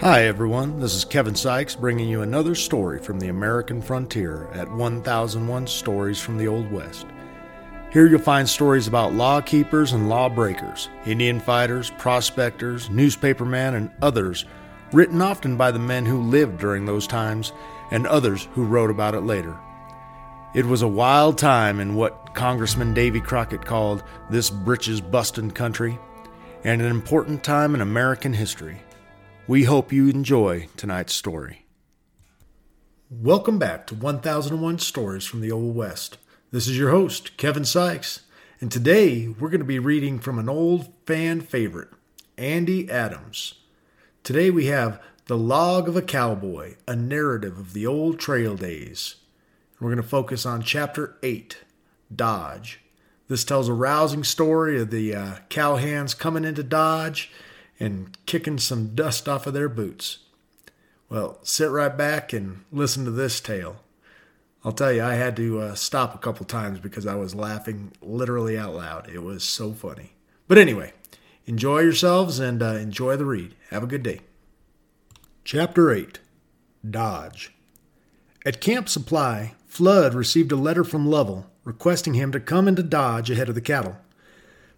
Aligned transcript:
Hi, 0.00 0.24
everyone. 0.24 0.78
This 0.78 0.94
is 0.94 1.06
Kevin 1.06 1.34
Sikes 1.34 1.74
bringing 1.74 2.06
you 2.06 2.20
another 2.20 2.54
story 2.54 2.98
from 2.98 3.18
the 3.18 3.28
American 3.28 3.80
frontier 3.80 4.46
at 4.52 4.70
1001 4.70 5.66
Stories 5.66 6.20
from 6.20 6.36
the 6.36 6.46
Old 6.46 6.70
West. 6.70 7.06
Here 7.90 8.06
you'll 8.06 8.20
find 8.20 8.46
stories 8.46 8.86
about 8.86 9.14
law 9.14 9.40
keepers 9.40 9.94
and 9.94 10.10
law 10.10 10.28
breakers, 10.28 10.90
Indian 11.06 11.40
fighters, 11.40 11.92
prospectors, 11.96 12.90
newspapermen, 12.90 13.74
and 13.74 13.90
others, 14.02 14.44
written 14.92 15.22
often 15.22 15.56
by 15.56 15.70
the 15.70 15.78
men 15.78 16.04
who 16.04 16.20
lived 16.20 16.58
during 16.58 16.84
those 16.84 17.06
times 17.06 17.54
and 17.90 18.06
others 18.06 18.48
who 18.52 18.66
wrote 18.66 18.90
about 18.90 19.14
it 19.14 19.22
later. 19.22 19.56
It 20.54 20.66
was 20.66 20.82
a 20.82 20.88
wild 20.88 21.38
time 21.38 21.80
in 21.80 21.94
what 21.94 22.34
Congressman 22.34 22.92
Davy 22.92 23.22
Crockett 23.22 23.64
called 23.64 24.04
this 24.28 24.50
britches 24.50 25.00
bustin' 25.00 25.52
country, 25.52 25.98
and 26.64 26.82
an 26.82 26.90
important 26.90 27.42
time 27.42 27.74
in 27.74 27.80
American 27.80 28.34
history. 28.34 28.82
We 29.48 29.62
hope 29.62 29.92
you 29.92 30.08
enjoy 30.08 30.66
tonight's 30.76 31.14
story. 31.14 31.66
Welcome 33.08 33.60
back 33.60 33.86
to 33.86 33.94
1001 33.94 34.80
Stories 34.80 35.24
from 35.24 35.40
the 35.40 35.52
Old 35.52 35.76
West. 35.76 36.18
This 36.50 36.66
is 36.66 36.76
your 36.76 36.90
host, 36.90 37.36
Kevin 37.36 37.64
Sikes, 37.64 38.22
and 38.60 38.72
today 38.72 39.28
we're 39.28 39.50
going 39.50 39.60
to 39.60 39.64
be 39.64 39.78
reading 39.78 40.18
from 40.18 40.40
an 40.40 40.48
old 40.48 40.92
fan 41.06 41.40
favorite, 41.40 41.90
Andy 42.36 42.90
Adams. 42.90 43.54
Today 44.24 44.50
we 44.50 44.66
have 44.66 45.00
The 45.26 45.38
Log 45.38 45.88
of 45.88 45.94
a 45.94 46.02
Cowboy, 46.02 46.74
a 46.88 46.96
narrative 46.96 47.56
of 47.56 47.72
the 47.72 47.86
old 47.86 48.18
trail 48.18 48.56
days. 48.56 49.14
We're 49.78 49.90
going 49.90 50.02
to 50.02 50.08
focus 50.08 50.44
on 50.44 50.62
Chapter 50.62 51.18
8, 51.22 51.58
Dodge. 52.12 52.80
This 53.28 53.44
tells 53.44 53.68
a 53.68 53.74
rousing 53.74 54.24
story 54.24 54.80
of 54.80 54.90
the 54.90 55.14
uh, 55.14 55.34
cowhands 55.50 56.18
coming 56.18 56.44
into 56.44 56.64
Dodge 56.64 57.30
and 57.78 58.16
kicking 58.26 58.58
some 58.58 58.94
dust 58.94 59.28
off 59.28 59.46
of 59.46 59.54
their 59.54 59.68
boots. 59.68 60.18
Well, 61.08 61.38
sit 61.42 61.70
right 61.70 61.96
back 61.96 62.32
and 62.32 62.64
listen 62.72 63.04
to 63.04 63.10
this 63.10 63.40
tale. 63.40 63.76
I'll 64.64 64.72
tell 64.72 64.92
you, 64.92 65.02
I 65.02 65.14
had 65.14 65.36
to 65.36 65.60
uh, 65.60 65.74
stop 65.74 66.14
a 66.14 66.18
couple 66.18 66.44
times 66.44 66.80
because 66.80 67.06
I 67.06 67.14
was 67.14 67.34
laughing 67.34 67.92
literally 68.00 68.58
out 68.58 68.74
loud. 68.74 69.08
It 69.08 69.22
was 69.22 69.44
so 69.44 69.72
funny. 69.72 70.14
But 70.48 70.58
anyway, 70.58 70.92
enjoy 71.44 71.80
yourselves 71.80 72.40
and 72.40 72.62
uh, 72.62 72.74
enjoy 72.74 73.16
the 73.16 73.24
read. 73.24 73.54
Have 73.70 73.84
a 73.84 73.86
good 73.86 74.02
day. 74.02 74.20
Chapter 75.44 75.92
8 75.92 76.18
Dodge. 76.88 77.52
At 78.44 78.60
Camp 78.60 78.88
Supply, 78.88 79.54
Flood 79.66 80.14
received 80.14 80.50
a 80.52 80.56
letter 80.56 80.84
from 80.84 81.06
Lovell 81.06 81.46
requesting 81.64 82.14
him 82.14 82.32
to 82.32 82.40
come 82.40 82.66
into 82.66 82.82
Dodge 82.82 83.30
ahead 83.30 83.48
of 83.48 83.54
the 83.54 83.60
cattle. 83.60 83.96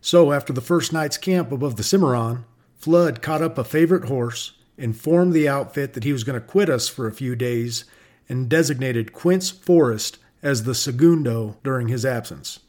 So, 0.00 0.32
after 0.32 0.52
the 0.52 0.60
first 0.60 0.92
night's 0.92 1.18
camp 1.18 1.52
above 1.52 1.76
the 1.76 1.82
Cimarron, 1.82 2.44
Flood 2.78 3.20
caught 3.20 3.42
up 3.42 3.58
a 3.58 3.64
favorite 3.64 4.04
horse, 4.04 4.52
informed 4.76 5.32
the 5.32 5.48
outfit 5.48 5.94
that 5.94 6.04
he 6.04 6.12
was 6.12 6.22
going 6.22 6.40
to 6.40 6.46
quit 6.46 6.70
us 6.70 6.88
for 6.88 7.06
a 7.06 7.12
few 7.12 7.34
days, 7.34 7.84
and 8.28 8.48
designated 8.48 9.12
Quince 9.12 9.50
Forrest 9.50 10.18
as 10.42 10.62
the 10.62 10.74
segundo 10.74 11.56
during 11.64 11.88
his 11.88 12.06
absence. 12.06 12.60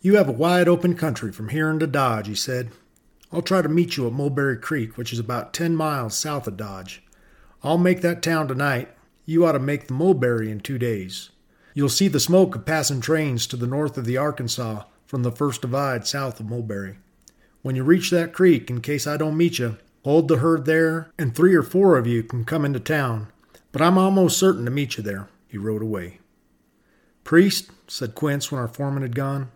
You 0.00 0.16
have 0.16 0.28
a 0.28 0.32
wide 0.32 0.68
open 0.68 0.94
country 0.94 1.30
from 1.30 1.50
here 1.50 1.70
into 1.70 1.86
Dodge, 1.86 2.28
he 2.28 2.34
said. 2.34 2.70
I'll 3.30 3.42
try 3.42 3.60
to 3.60 3.68
meet 3.68 3.98
you 3.98 4.06
at 4.06 4.14
Mulberry 4.14 4.56
Creek, 4.56 4.96
which 4.96 5.12
is 5.12 5.18
about 5.18 5.52
ten 5.52 5.76
miles 5.76 6.16
south 6.16 6.46
of 6.46 6.56
Dodge. 6.56 7.02
I'll 7.62 7.76
make 7.76 8.00
that 8.00 8.22
town 8.22 8.48
tonight. 8.48 8.88
You 9.26 9.44
ought 9.44 9.52
to 9.52 9.58
make 9.58 9.86
the 9.86 9.92
Mulberry 9.92 10.50
in 10.50 10.60
two 10.60 10.78
days. 10.78 11.28
You'll 11.74 11.90
see 11.90 12.08
the 12.08 12.18
smoke 12.18 12.56
of 12.56 12.64
passing 12.64 13.02
trains 13.02 13.46
to 13.48 13.56
the 13.56 13.66
north 13.66 13.98
of 13.98 14.06
the 14.06 14.16
Arkansas 14.16 14.84
from 15.06 15.22
the 15.22 15.30
first 15.30 15.60
divide 15.60 16.06
south 16.06 16.40
of 16.40 16.46
Mulberry. 16.46 16.96
When 17.62 17.76
you 17.76 17.84
reach 17.84 18.10
that 18.10 18.32
creek, 18.32 18.70
in 18.70 18.80
case 18.80 19.06
I 19.06 19.16
don't 19.16 19.36
meet 19.36 19.58
you, 19.58 19.76
hold 20.04 20.28
the 20.28 20.38
herd 20.38 20.64
there, 20.64 21.10
and 21.18 21.34
three 21.34 21.54
or 21.54 21.62
four 21.62 21.98
of 21.98 22.06
you 22.06 22.22
can 22.22 22.44
come 22.44 22.64
into 22.64 22.80
town. 22.80 23.28
But 23.72 23.82
I'm 23.82 23.98
almost 23.98 24.38
certain 24.38 24.64
to 24.64 24.70
meet 24.70 24.96
you 24.96 25.02
there. 25.02 25.28
He 25.46 25.58
rode 25.58 25.82
away. 25.82 26.20
Priest, 27.24 27.70
said 27.86 28.14
Quince 28.14 28.50
when 28.50 28.60
our 28.60 28.68
foreman 28.68 29.02
had 29.02 29.14
gone, 29.14 29.50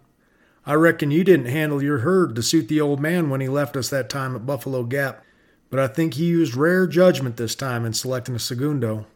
I 0.67 0.75
reckon 0.75 1.11
you 1.11 1.25
didn't 1.25 1.47
handle 1.47 1.83
your 1.83 1.99
herd 1.99 2.35
to 2.37 2.43
suit 2.43 2.69
the 2.69 2.81
old 2.81 3.01
man 3.01 3.29
when 3.29 3.41
he 3.41 3.49
left 3.49 3.77
us 3.77 3.91
that 3.91 4.09
time 4.09 4.35
at 4.35 4.47
Buffalo 4.47 4.83
Gap, 4.83 5.23
but 5.71 5.79
I 5.79 5.89
think 5.89 6.15
he 6.15 6.25
used 6.25 6.55
rare 6.55 6.87
judgment 6.87 7.37
this 7.37 7.55
time 7.55 7.85
in 7.85 7.93
selecting 7.93 8.35
a 8.35 8.39
segundo. 8.39 9.07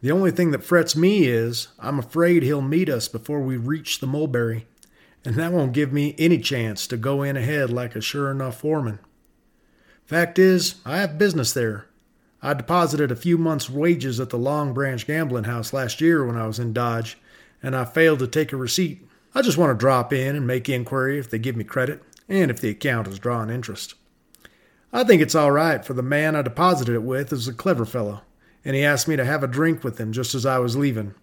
The 0.00 0.12
only 0.12 0.30
thing 0.30 0.50
that 0.50 0.64
frets 0.64 0.94
me 0.94 1.26
is 1.26 1.68
I'm 1.78 1.98
afraid 1.98 2.42
he'll 2.42 2.60
meet 2.60 2.88
us 2.88 3.08
before 3.08 3.40
we 3.40 3.56
reach 3.56 4.00
the 4.00 4.06
mulberry, 4.06 4.66
and 5.24 5.36
that 5.36 5.52
won't 5.52 5.72
give 5.72 5.92
me 5.92 6.14
any 6.18 6.38
chance 6.38 6.86
to 6.86 6.96
go 6.96 7.22
in 7.22 7.36
ahead 7.36 7.70
like 7.70 7.94
a 7.94 8.00
sure 8.00 8.30
enough 8.30 8.60
foreman. 8.60 8.98
Fact 10.04 10.38
is, 10.38 10.76
I 10.84 10.98
have 10.98 11.18
business 11.18 11.52
there, 11.52 11.88
I 12.40 12.54
deposited 12.54 13.10
a 13.10 13.16
few 13.16 13.36
months' 13.36 13.68
wages 13.68 14.20
at 14.20 14.30
the 14.30 14.38
Long 14.38 14.72
Branch 14.72 15.04
gambling 15.04 15.44
house 15.44 15.72
last 15.72 16.00
year 16.00 16.24
when 16.24 16.36
I 16.36 16.46
was 16.46 16.60
in 16.60 16.72
Dodge, 16.72 17.18
and 17.62 17.74
I 17.74 17.84
failed 17.84 18.20
to 18.20 18.28
take 18.28 18.52
a 18.52 18.56
receipt. 18.56 19.04
I 19.34 19.42
just 19.42 19.58
want 19.58 19.76
to 19.76 19.80
drop 19.80 20.12
in 20.12 20.36
and 20.36 20.46
make 20.46 20.68
inquiry 20.68 21.18
if 21.18 21.28
they 21.28 21.38
give 21.40 21.56
me 21.56 21.64
credit, 21.64 22.00
and 22.28 22.50
if 22.50 22.60
the 22.60 22.68
account 22.68 23.08
is 23.08 23.18
drawing 23.18 23.50
interest. 23.50 23.94
I 24.92 25.02
think 25.02 25.20
it's 25.20 25.34
all 25.34 25.50
right, 25.50 25.84
for 25.84 25.94
the 25.94 26.02
man 26.02 26.36
I 26.36 26.42
deposited 26.42 26.94
it 26.94 27.02
with 27.02 27.32
is 27.32 27.48
a 27.48 27.52
clever 27.52 27.84
fellow, 27.84 28.22
and 28.64 28.76
he 28.76 28.84
asked 28.84 29.08
me 29.08 29.16
to 29.16 29.24
have 29.24 29.42
a 29.42 29.48
drink 29.48 29.82
with 29.82 29.98
him 29.98 30.12
just 30.12 30.34
as 30.34 30.46
I 30.46 30.58
was 30.60 30.76
leaving. 30.76 31.14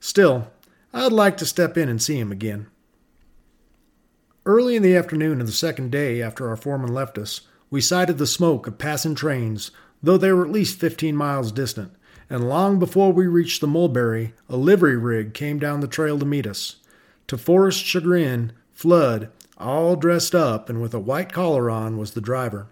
Still, 0.00 0.50
I'd 0.94 1.12
like 1.12 1.36
to 1.36 1.46
step 1.46 1.76
in 1.76 1.90
and 1.90 2.00
see 2.00 2.18
him 2.18 2.32
again. 2.32 2.68
Early 4.44 4.74
in 4.74 4.82
the 4.82 4.96
afternoon 4.96 5.40
of 5.40 5.46
the 5.46 5.52
second 5.52 5.92
day 5.92 6.20
after 6.20 6.48
our 6.48 6.56
foreman 6.56 6.92
left 6.92 7.16
us, 7.16 7.42
we 7.70 7.80
sighted 7.80 8.18
the 8.18 8.26
smoke 8.26 8.66
of 8.66 8.76
passing 8.76 9.14
trains 9.14 9.70
though 10.02 10.18
they 10.18 10.32
were 10.32 10.44
at 10.44 10.50
least 10.50 10.80
15 10.80 11.14
miles 11.14 11.52
distant, 11.52 11.92
and 12.28 12.48
long 12.48 12.80
before 12.80 13.12
we 13.12 13.26
reached 13.26 13.60
the 13.60 13.68
Mulberry, 13.68 14.34
a 14.48 14.56
livery 14.56 14.96
rig 14.96 15.32
came 15.32 15.60
down 15.60 15.78
the 15.78 15.86
trail 15.86 16.18
to 16.18 16.24
meet 16.24 16.46
us. 16.46 16.76
To 17.28 17.38
Forrest's 17.38 17.80
chagrin, 17.80 18.52
Flood, 18.72 19.30
all 19.58 19.94
dressed 19.94 20.34
up 20.34 20.68
and 20.68 20.82
with 20.82 20.92
a 20.92 20.98
white 20.98 21.32
collar 21.32 21.70
on, 21.70 21.96
was 21.96 22.12
the 22.12 22.20
driver, 22.20 22.66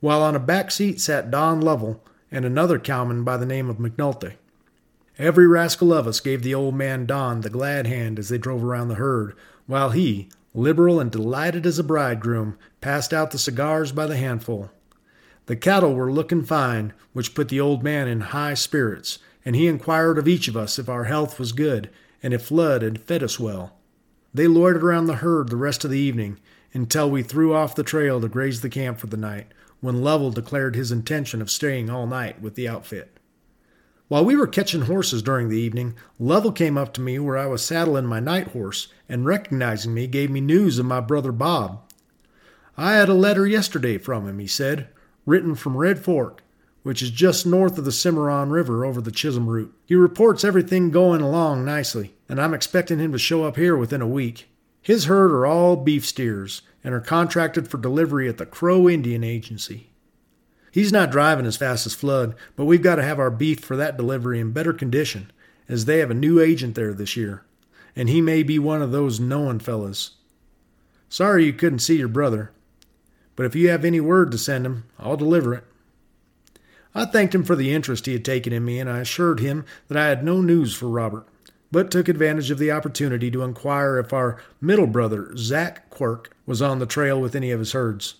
while 0.00 0.20
on 0.20 0.34
a 0.34 0.40
back 0.40 0.72
seat 0.72 1.00
sat 1.00 1.30
Don 1.30 1.60
Lovell 1.60 2.02
and 2.32 2.44
another 2.44 2.80
cowman 2.80 3.22
by 3.22 3.36
the 3.36 3.46
name 3.46 3.70
of 3.70 3.76
McNulty. 3.76 4.34
Every 5.16 5.46
rascal 5.46 5.92
of 5.92 6.08
us 6.08 6.18
gave 6.18 6.42
the 6.42 6.56
old 6.56 6.74
man 6.74 7.06
Don 7.06 7.42
the 7.42 7.50
glad 7.50 7.86
hand 7.86 8.18
as 8.18 8.30
they 8.30 8.38
drove 8.38 8.64
around 8.64 8.88
the 8.88 8.96
herd, 8.96 9.36
while 9.68 9.90
he, 9.90 10.28
liberal 10.54 11.00
and 11.00 11.10
delighted 11.10 11.66
as 11.66 11.78
a 11.78 11.84
bridegroom, 11.84 12.56
passed 12.80 13.12
out 13.12 13.32
the 13.32 13.38
cigars 13.38 13.92
by 13.92 14.06
the 14.06 14.16
handful. 14.16 14.70
The 15.46 15.56
cattle 15.56 15.94
were 15.94 16.12
looking 16.12 16.44
fine, 16.44 16.94
which 17.12 17.34
put 17.34 17.48
the 17.48 17.60
old 17.60 17.82
man 17.82 18.08
in 18.08 18.20
high 18.20 18.54
spirits, 18.54 19.18
and 19.44 19.54
he 19.54 19.66
inquired 19.66 20.16
of 20.16 20.28
each 20.28 20.48
of 20.48 20.56
us 20.56 20.78
if 20.78 20.88
our 20.88 21.04
health 21.04 21.38
was 21.38 21.52
good 21.52 21.90
and 22.22 22.32
if 22.32 22.46
Flood 22.46 22.80
had 22.80 23.02
fed 23.02 23.22
us 23.22 23.38
well. 23.38 23.74
They 24.32 24.46
loitered 24.46 24.82
around 24.82 25.06
the 25.06 25.16
herd 25.16 25.50
the 25.50 25.56
rest 25.56 25.84
of 25.84 25.90
the 25.90 25.98
evening 25.98 26.38
until 26.72 27.10
we 27.10 27.22
threw 27.22 27.54
off 27.54 27.74
the 27.74 27.82
trail 27.82 28.20
to 28.20 28.28
graze 28.28 28.62
the 28.62 28.70
camp 28.70 28.98
for 28.98 29.06
the 29.06 29.16
night, 29.16 29.48
when 29.80 30.02
Lovell 30.02 30.30
declared 30.30 30.74
his 30.74 30.90
intention 30.90 31.42
of 31.42 31.50
staying 31.50 31.90
all 31.90 32.06
night 32.06 32.40
with 32.40 32.54
the 32.54 32.66
outfit. 32.66 33.13
While 34.08 34.26
we 34.26 34.36
were 34.36 34.46
catching 34.46 34.82
horses 34.82 35.22
during 35.22 35.48
the 35.48 35.58
evening, 35.58 35.94
Lovell 36.18 36.52
came 36.52 36.76
up 36.76 36.92
to 36.94 37.00
me 37.00 37.18
where 37.18 37.38
I 37.38 37.46
was 37.46 37.64
saddling 37.64 38.04
my 38.04 38.20
night 38.20 38.48
horse, 38.48 38.88
and 39.08 39.24
recognizing 39.24 39.94
me, 39.94 40.06
gave 40.06 40.30
me 40.30 40.42
news 40.42 40.78
of 40.78 40.84
my 40.84 41.00
brother 41.00 41.32
Bob. 41.32 41.80
I 42.76 42.94
had 42.94 43.08
a 43.08 43.14
letter 43.14 43.46
yesterday 43.46 43.96
from 43.96 44.28
him, 44.28 44.38
he 44.40 44.46
said, 44.46 44.88
written 45.24 45.54
from 45.54 45.78
Red 45.78 46.00
Fork, 46.00 46.42
which 46.82 47.00
is 47.00 47.10
just 47.10 47.46
north 47.46 47.78
of 47.78 47.86
the 47.86 47.92
Cimarron 47.92 48.50
River 48.50 48.84
over 48.84 49.00
the 49.00 49.10
Chisholm 49.10 49.48
route. 49.48 49.74
He 49.86 49.94
reports 49.94 50.44
everything 50.44 50.90
going 50.90 51.22
along 51.22 51.64
nicely, 51.64 52.14
and 52.28 52.38
I'm 52.38 52.52
expecting 52.52 52.98
him 52.98 53.12
to 53.12 53.18
show 53.18 53.44
up 53.44 53.56
here 53.56 53.74
within 53.74 54.02
a 54.02 54.06
week. 54.06 54.48
His 54.82 55.06
herd 55.06 55.32
are 55.32 55.46
all 55.46 55.76
beef 55.76 56.04
steers 56.04 56.60
and 56.84 56.92
are 56.92 57.00
contracted 57.00 57.68
for 57.68 57.78
delivery 57.78 58.28
at 58.28 58.36
the 58.36 58.44
Crow 58.44 58.86
Indian 58.86 59.24
Agency. 59.24 59.93
He's 60.74 60.90
not 60.90 61.12
driving 61.12 61.46
as 61.46 61.56
fast 61.56 61.86
as 61.86 61.94
Flood, 61.94 62.34
but 62.56 62.64
we've 62.64 62.82
got 62.82 62.96
to 62.96 63.04
have 63.04 63.20
our 63.20 63.30
beef 63.30 63.60
for 63.60 63.76
that 63.76 63.96
delivery 63.96 64.40
in 64.40 64.50
better 64.50 64.72
condition, 64.72 65.30
as 65.68 65.84
they 65.84 65.98
have 65.98 66.10
a 66.10 66.14
new 66.14 66.40
agent 66.40 66.74
there 66.74 66.92
this 66.92 67.16
year, 67.16 67.44
and 67.94 68.08
he 68.08 68.20
may 68.20 68.42
be 68.42 68.58
one 68.58 68.82
of 68.82 68.90
those 68.90 69.20
knowing 69.20 69.60
fellows. 69.60 70.16
Sorry 71.08 71.44
you 71.44 71.52
couldn't 71.52 71.78
see 71.78 71.98
your 71.98 72.08
brother. 72.08 72.50
But 73.36 73.46
if 73.46 73.54
you 73.54 73.68
have 73.68 73.84
any 73.84 74.00
word 74.00 74.32
to 74.32 74.36
send 74.36 74.66
him, 74.66 74.82
I'll 74.98 75.16
deliver 75.16 75.54
it. 75.54 75.64
I 76.92 77.04
thanked 77.04 77.36
him 77.36 77.44
for 77.44 77.54
the 77.54 77.72
interest 77.72 78.06
he 78.06 78.12
had 78.12 78.24
taken 78.24 78.52
in 78.52 78.64
me, 78.64 78.80
and 78.80 78.90
I 78.90 78.98
assured 78.98 79.38
him 79.38 79.64
that 79.86 79.96
I 79.96 80.08
had 80.08 80.24
no 80.24 80.40
news 80.40 80.74
for 80.74 80.88
Robert, 80.88 81.24
but 81.70 81.92
took 81.92 82.08
advantage 82.08 82.50
of 82.50 82.58
the 82.58 82.72
opportunity 82.72 83.30
to 83.30 83.44
inquire 83.44 83.96
if 83.98 84.12
our 84.12 84.42
middle 84.60 84.88
brother, 84.88 85.36
Zack 85.36 85.88
Quirk, 85.88 86.36
was 86.46 86.60
on 86.60 86.80
the 86.80 86.84
trail 86.84 87.20
with 87.20 87.36
any 87.36 87.52
of 87.52 87.60
his 87.60 87.74
herds. 87.74 88.16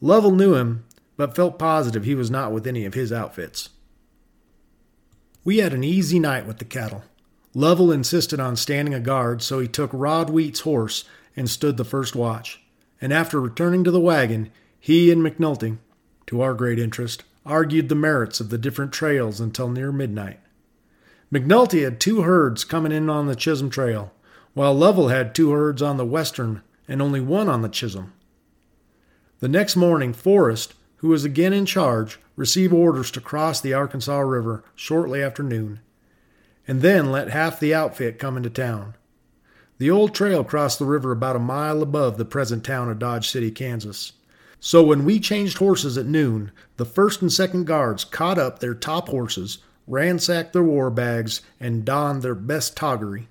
Lovell 0.00 0.32
knew 0.32 0.56
him, 0.56 0.84
but 1.18 1.36
felt 1.36 1.58
positive 1.58 2.04
he 2.04 2.14
was 2.14 2.30
not 2.30 2.50
with 2.50 2.66
any 2.66 2.86
of 2.86 2.94
his 2.94 3.12
outfits. 3.12 3.68
We 5.44 5.58
had 5.58 5.74
an 5.74 5.84
easy 5.84 6.18
night 6.18 6.46
with 6.46 6.56
the 6.58 6.64
cattle. 6.64 7.04
Lovell 7.52 7.92
insisted 7.92 8.40
on 8.40 8.56
standing 8.56 8.94
a 8.94 9.00
guard, 9.00 9.42
so 9.42 9.58
he 9.58 9.68
took 9.68 9.90
Rod 9.92 10.30
Wheat's 10.30 10.60
horse 10.60 11.04
and 11.36 11.50
stood 11.50 11.76
the 11.76 11.84
first 11.84 12.16
watch 12.16 12.62
and 13.00 13.12
after 13.12 13.40
returning 13.40 13.84
to 13.84 13.90
the 13.90 14.00
wagon, 14.00 14.50
he 14.78 15.10
and 15.10 15.22
McNulty, 15.22 15.78
to 16.26 16.40
our 16.40 16.54
great 16.54 16.78
interest, 16.78 17.24
argued 17.46 17.88
the 17.88 17.94
merits 17.94 18.40
of 18.40 18.50
the 18.50 18.58
different 18.58 18.92
trails 18.92 19.40
until 19.40 19.68
near 19.68 19.92
midnight. 19.92 20.40
McNulty 21.32 21.84
had 21.84 22.00
two 22.00 22.22
herds 22.22 22.64
coming 22.64 22.92
in 22.92 23.08
on 23.08 23.26
the 23.26 23.36
Chisholm 23.36 23.70
Trail, 23.70 24.12
while 24.54 24.74
Lovell 24.74 25.08
had 25.08 25.34
two 25.34 25.52
herds 25.52 25.82
on 25.82 25.96
the 25.96 26.04
western 26.04 26.62
and 26.88 27.00
only 27.00 27.20
one 27.20 27.48
on 27.48 27.62
the 27.62 27.68
Chisholm. 27.68 28.12
The 29.40 29.48
next 29.48 29.76
morning, 29.76 30.12
Forrest, 30.12 30.74
who 30.98 31.08
was 31.08 31.24
again 31.24 31.52
in 31.52 31.66
charge, 31.66 32.18
received 32.36 32.72
orders 32.72 33.10
to 33.10 33.20
cross 33.20 33.60
the 33.60 33.72
Arkansas 33.72 34.18
River 34.20 34.62
shortly 34.74 35.22
after 35.22 35.42
noon, 35.42 35.80
and 36.66 36.82
then 36.82 37.10
let 37.10 37.30
half 37.30 37.58
the 37.58 37.74
outfit 37.74 38.18
come 38.18 38.36
into 38.36 38.50
town. 38.50 38.94
The 39.78 39.90
old 39.90 40.14
trail 40.14 40.42
crossed 40.42 40.78
the 40.78 40.84
river 40.84 41.12
about 41.12 41.36
a 41.36 41.40
mile 41.40 41.82
above 41.82 42.18
the 42.18 42.24
present 42.24 42.64
town 42.64 42.90
of 42.90 42.98
Dodge 42.98 43.28
City, 43.28 43.50
Kansas. 43.50 44.12
So 44.60 44.82
when 44.82 45.04
we 45.04 45.20
changed 45.20 45.58
horses 45.58 45.96
at 45.96 46.06
noon, 46.06 46.50
the 46.76 46.84
first 46.84 47.22
and 47.22 47.32
second 47.32 47.66
guards 47.66 48.04
caught 48.04 48.38
up 48.38 48.58
their 48.58 48.74
top 48.74 49.08
horses, 49.08 49.58
ransacked 49.86 50.52
their 50.52 50.64
war 50.64 50.90
bags, 50.90 51.42
and 51.60 51.84
donned 51.84 52.22
their 52.22 52.34
best 52.34 52.76
toggery. 52.76 53.28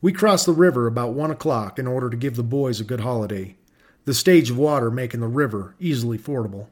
We 0.00 0.12
crossed 0.12 0.46
the 0.46 0.52
river 0.52 0.86
about 0.86 1.12
one 1.12 1.30
o'clock 1.30 1.78
in 1.78 1.86
order 1.86 2.08
to 2.08 2.16
give 2.16 2.36
the 2.36 2.42
boys 2.42 2.80
a 2.80 2.84
good 2.84 3.00
holiday, 3.00 3.54
the 4.04 4.14
stage 4.14 4.50
of 4.50 4.58
water 4.58 4.90
making 4.90 5.20
the 5.20 5.28
river 5.28 5.74
easily 5.78 6.18
fordable. 6.18 6.68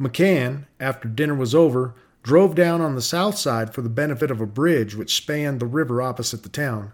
McCann, 0.00 0.66
after 0.78 1.08
dinner 1.08 1.34
was 1.34 1.54
over, 1.54 1.94
drove 2.22 2.54
down 2.54 2.80
on 2.80 2.94
the 2.94 3.02
south 3.02 3.36
side 3.38 3.72
for 3.72 3.82
the 3.82 3.88
benefit 3.88 4.30
of 4.30 4.40
a 4.40 4.46
bridge 4.46 4.94
which 4.94 5.14
spanned 5.14 5.60
the 5.60 5.66
river 5.66 6.02
opposite 6.02 6.42
the 6.42 6.48
town. 6.48 6.92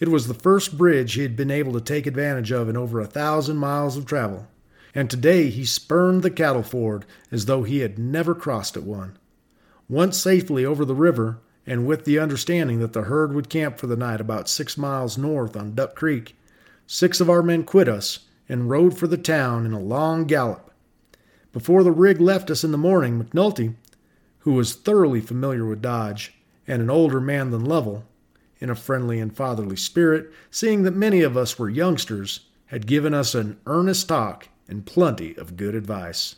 It 0.00 0.08
was 0.08 0.26
the 0.26 0.34
first 0.34 0.76
bridge 0.76 1.14
he 1.14 1.22
had 1.22 1.36
been 1.36 1.50
able 1.50 1.72
to 1.74 1.80
take 1.80 2.06
advantage 2.06 2.50
of 2.50 2.68
in 2.68 2.76
over 2.76 3.00
a 3.00 3.06
thousand 3.06 3.58
miles 3.58 3.96
of 3.96 4.06
travel, 4.06 4.48
and 4.94 5.08
today 5.08 5.48
he 5.48 5.64
spurned 5.64 6.22
the 6.22 6.30
cattle 6.30 6.62
ford 6.62 7.06
as 7.30 7.46
though 7.46 7.62
he 7.62 7.80
had 7.80 7.98
never 7.98 8.34
crossed 8.34 8.76
at 8.76 8.82
one. 8.82 9.16
Once 9.88 10.16
safely 10.16 10.64
over 10.64 10.84
the 10.84 10.94
river, 10.94 11.38
and 11.66 11.86
with 11.86 12.04
the 12.04 12.18
understanding 12.18 12.80
that 12.80 12.92
the 12.92 13.02
herd 13.02 13.32
would 13.32 13.48
camp 13.48 13.78
for 13.78 13.86
the 13.86 13.96
night 13.96 14.20
about 14.20 14.48
six 14.48 14.76
miles 14.76 15.16
north 15.16 15.56
on 15.56 15.74
Duck 15.74 15.94
Creek, 15.94 16.36
six 16.86 17.20
of 17.20 17.30
our 17.30 17.42
men 17.42 17.62
quit 17.62 17.88
us 17.88 18.20
and 18.48 18.70
rode 18.70 18.96
for 18.98 19.06
the 19.06 19.16
town 19.16 19.66
in 19.66 19.72
a 19.72 19.80
long 19.80 20.24
gallop. 20.24 20.70
Before 21.52 21.82
the 21.82 21.92
rig 21.92 22.20
left 22.20 22.50
us 22.50 22.64
in 22.64 22.72
the 22.72 22.78
morning, 22.78 23.22
McNulty, 23.22 23.74
who 24.40 24.54
was 24.54 24.74
thoroughly 24.74 25.20
familiar 25.20 25.66
with 25.66 25.82
Dodge 25.82 26.34
and 26.66 26.80
an 26.80 26.90
older 26.90 27.20
man 27.20 27.50
than 27.50 27.64
Lovell, 27.64 28.04
in 28.60 28.70
a 28.70 28.74
friendly 28.74 29.18
and 29.18 29.36
fatherly 29.36 29.76
spirit, 29.76 30.30
seeing 30.50 30.84
that 30.84 30.94
many 30.94 31.20
of 31.22 31.36
us 31.36 31.58
were 31.58 31.68
youngsters, 31.68 32.40
had 32.66 32.86
given 32.86 33.12
us 33.12 33.34
an 33.34 33.58
earnest 33.66 34.08
talk 34.08 34.48
and 34.68 34.86
plenty 34.86 35.36
of 35.36 35.56
good 35.56 35.74
advice. 35.74 36.36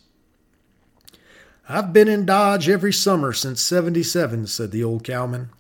I've 1.69 1.93
been 1.93 2.09
in 2.09 2.27
Dodge 2.27 2.69
every 2.69 2.93
summer 2.93 3.33
since 3.33 3.61
77, 3.61 4.47
said 4.49 4.71
the 4.71 4.83
old 4.83 5.05
cowman, 5.05 5.51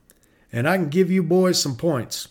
and 0.52 0.68
I 0.68 0.76
can 0.76 0.88
give 0.88 1.10
you 1.10 1.22
boys 1.22 1.60
some 1.60 1.76
points. 1.76 2.28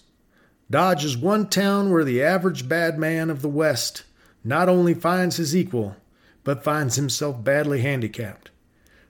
Dodge 0.70 1.06
is 1.06 1.18
one 1.18 1.50
town 1.50 1.92
where 1.92 2.04
the 2.04 2.24
average 2.24 2.68
bad 2.68 2.98
man 2.98 3.30
of 3.30 3.42
the 3.42 3.50
West 3.50 4.04
not 4.44 4.70
only 4.70 4.94
finds 4.94 5.38
his 5.38 5.56
equal, 5.56 5.96
but 6.44 6.64
finds 6.64 6.96
himself 6.96 7.44
badly 7.44 7.82
handicapped. 7.82 8.50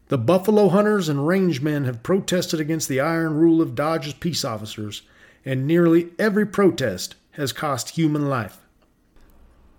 The 0.09 0.17
buffalo 0.17 0.69
hunters 0.69 1.09
and 1.09 1.27
rangemen 1.27 1.85
have 1.85 2.03
protested 2.03 2.59
against 2.59 2.89
the 2.89 3.00
iron 3.00 3.35
rule 3.35 3.61
of 3.61 3.75
Dodge's 3.75 4.13
peace 4.13 4.45
officers, 4.45 5.01
and 5.45 5.65
nearly 5.65 6.09
every 6.19 6.45
protest 6.45 7.15
has 7.31 7.51
cost 7.51 7.91
human 7.91 8.29
life. 8.29 8.59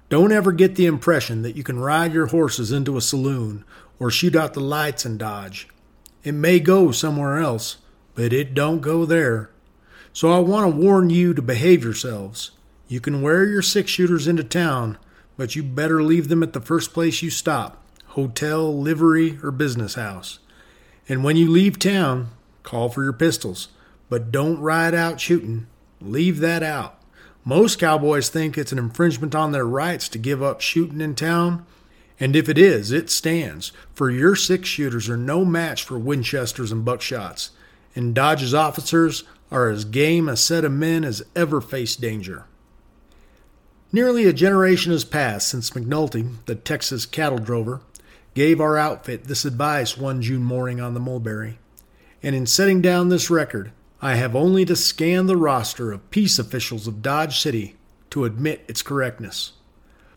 Don't 0.08 0.32
ever 0.32 0.52
get 0.52 0.76
the 0.76 0.86
impression 0.86 1.42
that 1.42 1.56
you 1.56 1.62
can 1.62 1.78
ride 1.78 2.12
your 2.12 2.26
horses 2.26 2.72
into 2.72 2.96
a 2.96 3.00
saloon 3.00 3.64
or 3.98 4.10
shoot 4.10 4.34
out 4.34 4.54
the 4.54 4.60
lights 4.60 5.06
in 5.06 5.18
Dodge. 5.18 5.68
It 6.22 6.32
may 6.32 6.60
go 6.60 6.90
somewhere 6.90 7.38
else, 7.38 7.76
but 8.14 8.32
it 8.32 8.54
don't 8.54 8.80
go 8.80 9.04
there. 9.04 9.50
So 10.14 10.30
I 10.30 10.38
want 10.38 10.64
to 10.64 10.80
warn 10.80 11.10
you 11.10 11.34
to 11.34 11.42
behave 11.42 11.82
yourselves. 11.82 12.52
You 12.86 13.00
can 13.00 13.20
wear 13.20 13.44
your 13.44 13.62
six 13.62 13.90
shooters 13.90 14.28
into 14.28 14.44
town, 14.44 14.96
but 15.36 15.56
you 15.56 15.64
better 15.64 16.04
leave 16.04 16.28
them 16.28 16.40
at 16.40 16.52
the 16.52 16.60
first 16.60 16.94
place 16.94 17.20
you 17.20 17.30
stop 17.30 17.82
hotel, 18.10 18.80
livery, 18.80 19.40
or 19.42 19.50
business 19.50 19.94
house. 19.94 20.38
And 21.08 21.24
when 21.24 21.36
you 21.36 21.50
leave 21.50 21.80
town, 21.80 22.28
call 22.62 22.88
for 22.88 23.02
your 23.02 23.12
pistols, 23.12 23.70
but 24.08 24.30
don't 24.30 24.60
ride 24.60 24.94
out 24.94 25.20
shooting. 25.20 25.66
Leave 26.00 26.38
that 26.38 26.62
out. 26.62 26.96
Most 27.44 27.80
cowboys 27.80 28.28
think 28.28 28.56
it's 28.56 28.70
an 28.70 28.78
infringement 28.78 29.34
on 29.34 29.50
their 29.50 29.66
rights 29.66 30.08
to 30.10 30.18
give 30.18 30.44
up 30.44 30.60
shooting 30.60 31.00
in 31.00 31.16
town, 31.16 31.66
and 32.20 32.36
if 32.36 32.48
it 32.48 32.56
is, 32.56 32.92
it 32.92 33.10
stands, 33.10 33.72
for 33.92 34.12
your 34.12 34.36
six 34.36 34.68
shooters 34.68 35.08
are 35.08 35.16
no 35.16 35.44
match 35.44 35.82
for 35.82 35.98
Winchesters 35.98 36.70
and 36.70 36.86
buckshots, 36.86 37.50
and 37.96 38.14
Dodge's 38.14 38.54
officers 38.54 39.24
are 39.54 39.70
as 39.70 39.84
game 39.84 40.28
a 40.28 40.36
set 40.36 40.64
of 40.64 40.72
men 40.72 41.04
as 41.04 41.22
ever 41.36 41.60
faced 41.60 42.00
danger. 42.00 42.44
Nearly 43.92 44.24
a 44.24 44.32
generation 44.32 44.90
has 44.90 45.04
passed 45.04 45.46
since 45.46 45.70
McNulty, 45.70 46.28
the 46.46 46.56
Texas 46.56 47.06
cattle 47.06 47.38
drover, 47.38 47.80
gave 48.34 48.60
our 48.60 48.76
outfit 48.76 49.24
this 49.24 49.44
advice 49.44 49.96
one 49.96 50.20
June 50.20 50.42
morning 50.42 50.80
on 50.80 50.94
the 50.94 50.98
Mulberry. 50.98 51.60
And 52.20 52.34
in 52.34 52.46
setting 52.46 52.82
down 52.82 53.10
this 53.10 53.30
record, 53.30 53.70
I 54.02 54.16
have 54.16 54.34
only 54.34 54.64
to 54.64 54.74
scan 54.74 55.26
the 55.26 55.36
roster 55.36 55.92
of 55.92 56.10
peace 56.10 56.40
officials 56.40 56.88
of 56.88 57.00
Dodge 57.00 57.38
City 57.38 57.76
to 58.10 58.24
admit 58.24 58.64
its 58.66 58.82
correctness. 58.82 59.52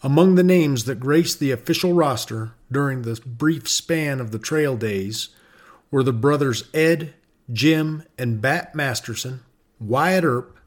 Among 0.01 0.33
the 0.33 0.43
names 0.43 0.85
that 0.85 0.99
graced 0.99 1.39
the 1.39 1.51
official 1.51 1.93
roster 1.93 2.53
during 2.71 3.03
the 3.03 3.21
brief 3.23 3.69
span 3.69 4.19
of 4.19 4.31
the 4.31 4.39
trail 4.39 4.75
days 4.75 5.29
were 5.91 6.01
the 6.01 6.11
brothers 6.11 6.69
Ed, 6.73 7.13
Jim, 7.51 8.03
and 8.17 8.41
Bat 8.41 8.75
Masterson, 8.75 9.41
Wyatt 9.79 10.23
Earp, 10.23 10.57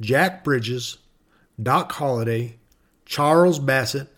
Jack 0.00 0.44
Bridges, 0.44 0.98
Doc 1.60 1.92
Holliday, 1.92 2.56
Charles 3.04 3.58
Bassett, 3.58 4.08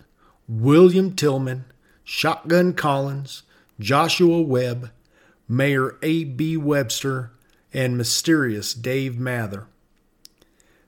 William 0.47 1.15
Tilghman, 1.15 1.65
Shotgun 2.03 2.73
Collins, 2.73 3.43
Joshua 3.79 4.41
Webb, 4.41 4.91
Mayor 5.47 5.97
A.B. 6.01 6.57
Webster, 6.57 7.31
and 7.73 7.97
mysterious 7.97 8.73
Dave 8.73 9.19
Mather. 9.19 9.67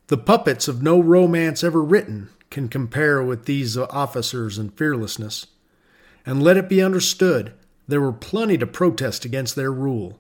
The 0.08 0.18
puppets 0.18 0.68
of 0.68 0.82
no 0.82 1.02
romance 1.02 1.64
ever 1.64 1.84
written 1.84 2.30
can 2.50 2.70
compare 2.70 3.22
with 3.22 3.46
these 3.46 3.78
officers 3.78 4.58
in 4.58 4.70
fearlessness. 4.70 5.48
And 6.26 6.42
let 6.42 6.58
it 6.58 6.70
be 6.70 6.82
understood, 6.82 7.54
there 7.88 8.02
were 8.02 8.14
plenty 8.14 8.58
to 8.58 8.68
protest 8.68 9.26
against 9.26 9.56
their 9.56 9.72
rule. 9.72 10.18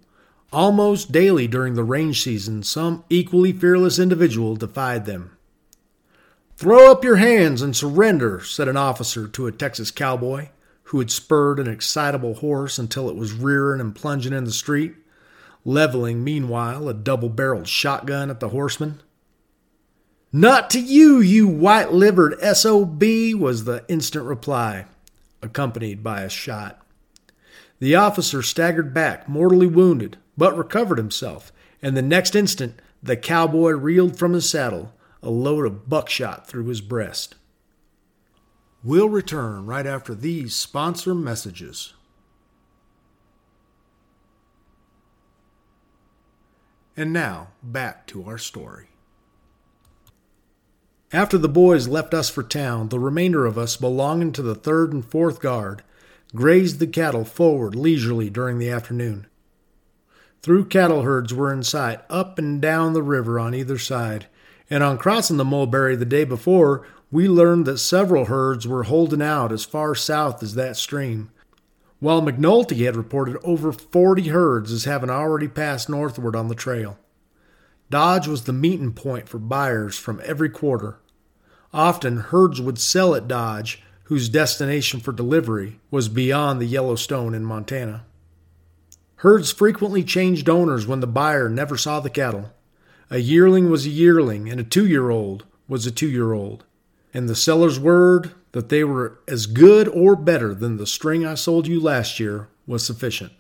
Almost 0.53 1.11
daily 1.11 1.45
during 1.47 1.73
the 1.73 1.83
range 1.83 2.23
season, 2.23 2.63
some 2.63 3.03
equally 3.09 3.51
fearless 3.51 3.99
individual 3.99 4.55
defied 4.55 5.05
them. 5.05 5.37
Throw 6.55 6.89
up 6.91 7.03
your 7.03 7.17
hands 7.17 7.61
and 7.61 7.75
surrender, 7.75 8.41
said 8.41 8.67
an 8.67 8.77
officer 8.77 9.27
to 9.27 9.47
a 9.47 9.51
Texas 9.51 9.91
cowboy 9.91 10.49
who 10.83 10.99
had 10.99 11.11
spurred 11.11 11.59
an 11.59 11.67
excitable 11.67 12.35
horse 12.35 12.79
until 12.79 13.09
it 13.09 13.15
was 13.15 13.33
rearing 13.33 13.81
and 13.81 13.93
plunging 13.93 14.31
in 14.31 14.45
the 14.45 14.51
street, 14.51 14.95
leveling 15.65 16.23
meanwhile 16.23 16.87
a 16.87 16.93
double 16.93 17.27
barreled 17.27 17.67
shotgun 17.67 18.29
at 18.29 18.39
the 18.39 18.49
horseman. 18.49 19.01
Not 20.31 20.69
to 20.71 20.79
you, 20.79 21.19
you 21.19 21.45
white 21.45 21.91
livered 21.91 22.39
SOB, 22.41 23.03
was 23.37 23.65
the 23.65 23.83
instant 23.89 24.23
reply, 24.23 24.85
accompanied 25.41 26.03
by 26.03 26.21
a 26.21 26.29
shot. 26.29 26.85
The 27.79 27.95
officer 27.95 28.41
staggered 28.41 28.93
back, 28.93 29.27
mortally 29.27 29.67
wounded, 29.67 30.17
but 30.37 30.57
recovered 30.57 30.97
himself, 30.97 31.51
and 31.81 31.97
the 31.97 32.01
next 32.01 32.35
instant 32.35 32.79
the 33.01 33.17
cowboy 33.17 33.71
reeled 33.71 34.17
from 34.17 34.33
his 34.33 34.49
saddle, 34.49 34.93
a 35.23 35.29
load 35.29 35.65
of 35.65 35.89
buckshot 35.89 36.47
through 36.47 36.67
his 36.67 36.81
breast. 36.81 37.35
We'll 38.83 39.09
return 39.09 39.65
right 39.65 39.85
after 39.85 40.13
these 40.13 40.55
sponsor 40.55 41.15
messages. 41.15 41.93
And 46.95 47.13
now, 47.13 47.49
back 47.61 48.07
to 48.07 48.23
our 48.25 48.37
story. 48.37 48.87
After 51.13 51.37
the 51.37 51.47
boys 51.47 51.87
left 51.87 52.13
us 52.13 52.29
for 52.29 52.43
town, 52.43 52.89
the 52.89 52.99
remainder 52.99 53.45
of 53.45 53.57
us 53.57 53.77
belonging 53.77 54.31
to 54.33 54.41
the 54.41 54.55
third 54.55 54.91
and 54.93 55.05
fourth 55.05 55.39
guard 55.39 55.83
grazed 56.35 56.79
the 56.79 56.87
cattle 56.87 57.23
forward 57.23 57.75
leisurely 57.75 58.29
during 58.29 58.57
the 58.57 58.69
afternoon. 58.69 59.27
Through 60.41 60.65
cattle 60.65 61.01
herds 61.01 61.33
were 61.33 61.51
in 61.51 61.63
sight 61.63 62.01
up 62.09 62.37
and 62.37 62.61
down 62.61 62.93
the 62.93 63.03
river 63.03 63.39
on 63.39 63.53
either 63.53 63.77
side, 63.77 64.27
and 64.69 64.83
on 64.83 64.97
crossing 64.97 65.37
the 65.37 65.45
Mulberry 65.45 65.95
the 65.95 66.05
day 66.05 66.23
before, 66.23 66.85
we 67.11 67.27
learned 67.27 67.65
that 67.65 67.77
several 67.77 68.25
herds 68.25 68.67
were 68.67 68.83
holding 68.83 69.21
out 69.21 69.51
as 69.51 69.65
far 69.65 69.95
south 69.95 70.43
as 70.43 70.55
that 70.55 70.77
stream, 70.77 71.31
while 71.99 72.21
McNulty 72.21 72.85
had 72.85 72.95
reported 72.95 73.37
over 73.43 73.71
40 73.71 74.27
herds 74.27 74.71
as 74.71 74.83
having 74.83 75.09
already 75.09 75.47
passed 75.47 75.89
northward 75.89 76.35
on 76.35 76.47
the 76.47 76.55
trail. 76.55 76.97
Dodge 77.89 78.27
was 78.27 78.43
the 78.43 78.53
meeting 78.53 78.93
point 78.93 79.29
for 79.29 79.39
buyers 79.39 79.97
from 79.97 80.21
every 80.23 80.49
quarter. 80.49 80.99
Often 81.73 82.17
herds 82.17 82.59
would 82.59 82.77
sell 82.77 83.15
at 83.15 83.27
Dodge 83.27 83.81
whose 84.07 84.29
destination 84.29 85.01
for 85.01 85.11
delivery 85.11 85.81
was 85.91 86.07
beyond 86.07 86.61
the 86.61 86.65
Yellowstone 86.65 87.33
in 87.33 87.43
Montana. 87.43 88.05
Herds 89.17 89.51
frequently 89.51 90.03
changed 90.03 90.47
owners 90.47 90.85
when 90.85 90.99
the 90.99 91.07
buyer 91.07 91.49
never 91.49 91.75
saw 91.75 91.99
the 91.99 92.09
cattle. 92.09 92.51
A 93.09 93.17
yearling 93.17 93.69
was 93.69 93.85
a 93.85 93.89
yearling, 93.89 94.49
and 94.49 94.59
a 94.59 94.63
two 94.63 94.85
year 94.85 95.09
old 95.09 95.45
was 95.67 95.87
a 95.87 95.91
two 95.91 96.09
year 96.09 96.33
old. 96.33 96.65
And 97.13 97.27
the 97.27 97.35
seller's 97.35 97.79
word 97.79 98.31
that 98.51 98.69
they 98.69 98.83
were 98.83 99.19
as 99.27 99.47
good 99.47 99.87
or 99.87 100.15
better 100.15 100.53
than 100.53 100.77
the 100.77 100.85
string 100.85 101.25
I 101.25 101.33
sold 101.33 101.67
you 101.67 101.79
last 101.79 102.19
year 102.19 102.47
was 102.67 102.85
sufficient. 102.85 103.31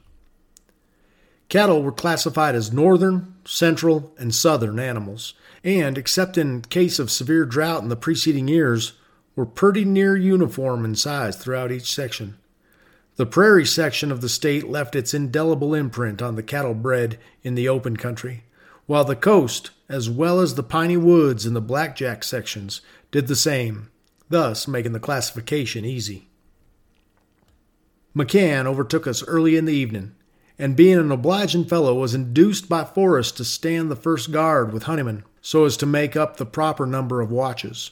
Cattle 1.49 1.83
were 1.83 1.91
classified 1.91 2.55
as 2.55 2.73
northern, 2.73 3.35
central, 3.45 4.13
and 4.17 4.33
southern 4.33 4.79
animals, 4.79 5.33
and, 5.63 5.97
except 5.97 6.37
in 6.37 6.61
case 6.61 6.97
of 6.99 7.11
severe 7.11 7.45
drought 7.45 7.83
in 7.83 7.89
the 7.89 7.95
preceding 7.95 8.47
years, 8.47 8.93
were 9.35 9.45
pretty 9.45 9.85
near 9.85 10.17
uniform 10.17 10.83
in 10.83 10.95
size 10.95 11.37
throughout 11.37 11.71
each 11.71 11.93
section. 11.93 12.37
The 13.17 13.25
prairie 13.25 13.65
section 13.65 14.11
of 14.11 14.21
the 14.21 14.29
state 14.29 14.69
left 14.69 14.95
its 14.95 15.11
indelible 15.11 15.73
imprint 15.73 16.21
on 16.21 16.35
the 16.35 16.43
cattle 16.43 16.75
bred 16.75 17.17
in 17.41 17.55
the 17.55 17.67
open 17.67 17.97
country, 17.97 18.43
while 18.85 19.03
the 19.03 19.15
coast, 19.15 19.71
as 19.89 20.07
well 20.07 20.39
as 20.39 20.53
the 20.53 20.61
piney 20.61 20.97
woods 20.97 21.43
and 21.43 21.55
the 21.55 21.61
blackjack 21.61 22.23
sections, 22.23 22.81
did 23.09 23.25
the 23.25 23.35
same, 23.35 23.89
thus 24.29 24.67
making 24.67 24.91
the 24.91 24.99
classification 24.99 25.83
easy. 25.83 26.29
McCann 28.15 28.67
overtook 28.67 29.07
us 29.07 29.23
early 29.23 29.57
in 29.57 29.65
the 29.65 29.73
evening, 29.73 30.13
and 30.59 30.75
being 30.75 30.99
an 30.99 31.11
obliging 31.11 31.65
fellow, 31.65 31.95
was 31.95 32.13
induced 32.13 32.69
by 32.69 32.83
Forrest 32.83 33.35
to 33.37 33.43
stand 33.43 33.89
the 33.89 33.95
first 33.95 34.31
guard 34.31 34.71
with 34.71 34.83
Honeyman, 34.83 35.23
so 35.41 35.65
as 35.65 35.75
to 35.77 35.87
make 35.87 36.15
up 36.15 36.37
the 36.37 36.45
proper 36.45 36.85
number 36.85 37.19
of 37.21 37.31
watches. 37.31 37.89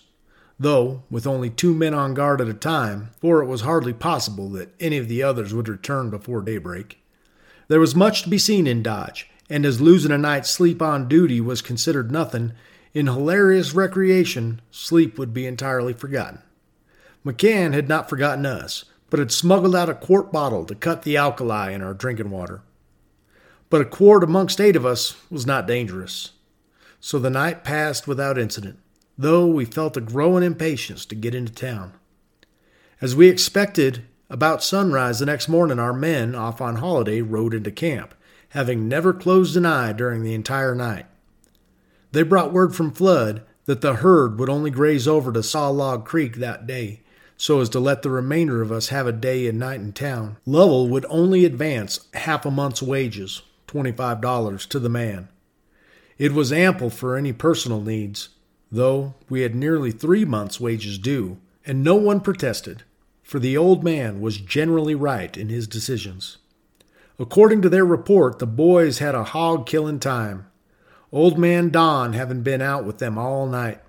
Though, 0.58 1.04
with 1.10 1.28
only 1.28 1.50
two 1.50 1.74
men 1.74 1.94
on 1.94 2.14
guard 2.14 2.40
at 2.40 2.48
a 2.48 2.54
time, 2.54 3.10
for 3.20 3.42
it 3.42 3.48
was 3.48 3.62
hardly 3.62 3.94
possible 3.94 4.50
that 4.52 4.74
any 4.80 4.98
of 4.98 5.08
the 5.08 5.22
others 5.22 5.54
would 5.54 5.68
return 5.68 6.10
before 6.10 6.42
daybreak. 6.42 7.00
There 7.68 7.80
was 7.80 7.96
much 7.96 8.24
to 8.24 8.30
be 8.30 8.38
seen 8.38 8.66
in 8.68 8.82
Dodge, 8.82 9.30
and 9.50 9.66
as 9.66 9.82
losing 9.82 10.12
a 10.12 10.18
night's 10.18 10.50
sleep 10.50 10.82
on 10.82 11.08
duty 11.08 11.42
was 11.42 11.62
considered 11.62 12.12
nothing, 12.12 12.54
in 12.94 13.08
hilarious 13.08 13.74
recreation, 13.74 14.62
sleep 14.72 15.20
would 15.20 15.34
be 15.34 15.46
entirely 15.46 15.92
forgotten. 15.92 16.42
McCann 17.26 17.74
had 17.74 17.90
not 17.90 18.10
forgotten 18.10 18.46
us, 18.46 18.86
but 19.10 19.20
had 19.20 19.32
smuggled 19.32 19.76
out 19.76 19.90
a 19.90 19.94
quart 19.94 20.32
bottle 20.32 20.64
to 20.66 20.76
cut 20.76 21.02
the 21.02 21.18
alkali 21.18 21.72
in 21.72 21.82
our 21.82 21.94
drinking 21.94 22.30
water. 22.30 22.62
But 23.70 23.82
a 23.82 23.86
quart 23.86 24.24
amongst 24.24 24.62
eight 24.62 24.76
of 24.76 24.86
us 24.86 25.16
was 25.30 25.46
not 25.46 25.68
dangerous. 25.68 26.32
So 27.02 27.20
the 27.20 27.30
night 27.30 27.64
passed 27.64 28.08
without 28.08 28.38
incident, 28.38 28.80
though 29.18 29.46
we 29.48 29.66
felt 29.66 29.98
a 29.98 30.02
growing 30.02 30.44
impatience 30.44 31.06
to 31.06 31.16
get 31.16 31.36
into 31.36 31.54
town. 31.54 31.94
As 33.02 33.16
we 33.16 33.30
expected, 33.30 34.04
about 34.30 34.64
sunrise 34.64 35.20
the 35.20 35.26
next 35.26 35.48
morning, 35.48 35.80
our 35.80 35.94
men, 35.94 36.34
off 36.34 36.62
on 36.62 36.78
holiday, 36.78 37.22
rode 37.22 37.54
into 37.54 37.72
camp, 37.72 38.16
having 38.50 38.88
never 38.88 39.14
closed 39.14 39.56
an 39.56 39.66
eye 39.66 39.94
during 39.94 40.24
the 40.24 40.34
entire 40.34 40.74
night. 40.74 41.06
They 42.12 42.24
brought 42.24 42.54
word 42.54 42.76
from 42.76 42.92
Flood 42.92 43.44
that 43.66 43.82
the 43.82 43.96
herd 43.96 44.40
would 44.40 44.50
only 44.50 44.72
graze 44.72 45.08
over 45.08 45.32
to 45.32 45.44
Saw 45.44 45.70
Log 45.70 46.06
Creek 46.06 46.38
that 46.38 46.66
day, 46.66 47.02
so 47.38 47.60
as 47.60 47.70
to 47.70 47.80
let 47.80 48.02
the 48.02 48.10
remainder 48.10 48.62
of 48.62 48.72
us 48.72 48.90
have 48.90 49.08
a 49.08 49.12
day 49.12 49.48
and 49.48 49.60
night 49.60 49.82
in 49.82 49.92
town. 49.92 50.38
Lovell 50.46 50.88
would 50.88 51.06
only 51.10 51.46
advance 51.46 52.08
half 52.14 52.46
a 52.46 52.52
month's 52.52 52.82
wages, 52.82 53.42
$25, 53.68 54.68
to 54.70 54.80
the 54.80 54.90
man. 54.90 55.28
It 56.18 56.32
was 56.32 56.54
ample 56.54 56.90
for 56.90 57.18
any 57.18 57.34
personal 57.34 57.82
needs, 57.82 58.30
though 58.76 59.14
we 59.30 59.42
had 59.42 59.56
nearly 59.56 59.92
three 59.92 60.26
months' 60.26 60.60
wages 60.60 60.98
due, 60.98 61.38
and 61.66 61.84
no 61.84 61.96
one 61.96 62.20
protested, 62.20 62.84
for 63.24 63.40
the 63.40 63.58
old 63.58 63.84
man 63.84 64.22
was 64.22 64.38
generally 64.38 64.96
right 64.96 65.36
in 65.36 65.50
his 65.50 65.68
decisions. 65.68 66.38
According 67.18 67.62
to 67.64 67.70
their 67.70 67.86
report, 67.86 68.40
the 68.40 68.46
boys 68.46 69.00
had 69.00 69.16
a 69.16 69.24
hog 69.24 69.66
killing 69.66 70.00
time, 70.00 70.48
old 71.12 71.40
man 71.40 71.70
Don 71.70 72.14
having 72.14 72.42
been 72.42 72.62
out 72.62 72.84
with 72.84 73.00
them 73.00 73.18
all 73.18 73.48
night. 73.48 73.80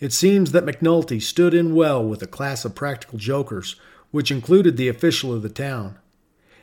It 0.00 0.12
seems 0.12 0.50
that 0.50 0.66
McNulty 0.66 1.22
stood 1.22 1.54
in 1.54 1.74
well 1.74 2.04
with 2.04 2.22
a 2.22 2.26
class 2.26 2.64
of 2.64 2.74
practical 2.74 3.18
jokers, 3.18 3.76
which 4.10 4.32
included 4.32 4.76
the 4.76 4.88
official 4.88 5.32
of 5.32 5.42
the 5.42 5.48
town. 5.48 5.98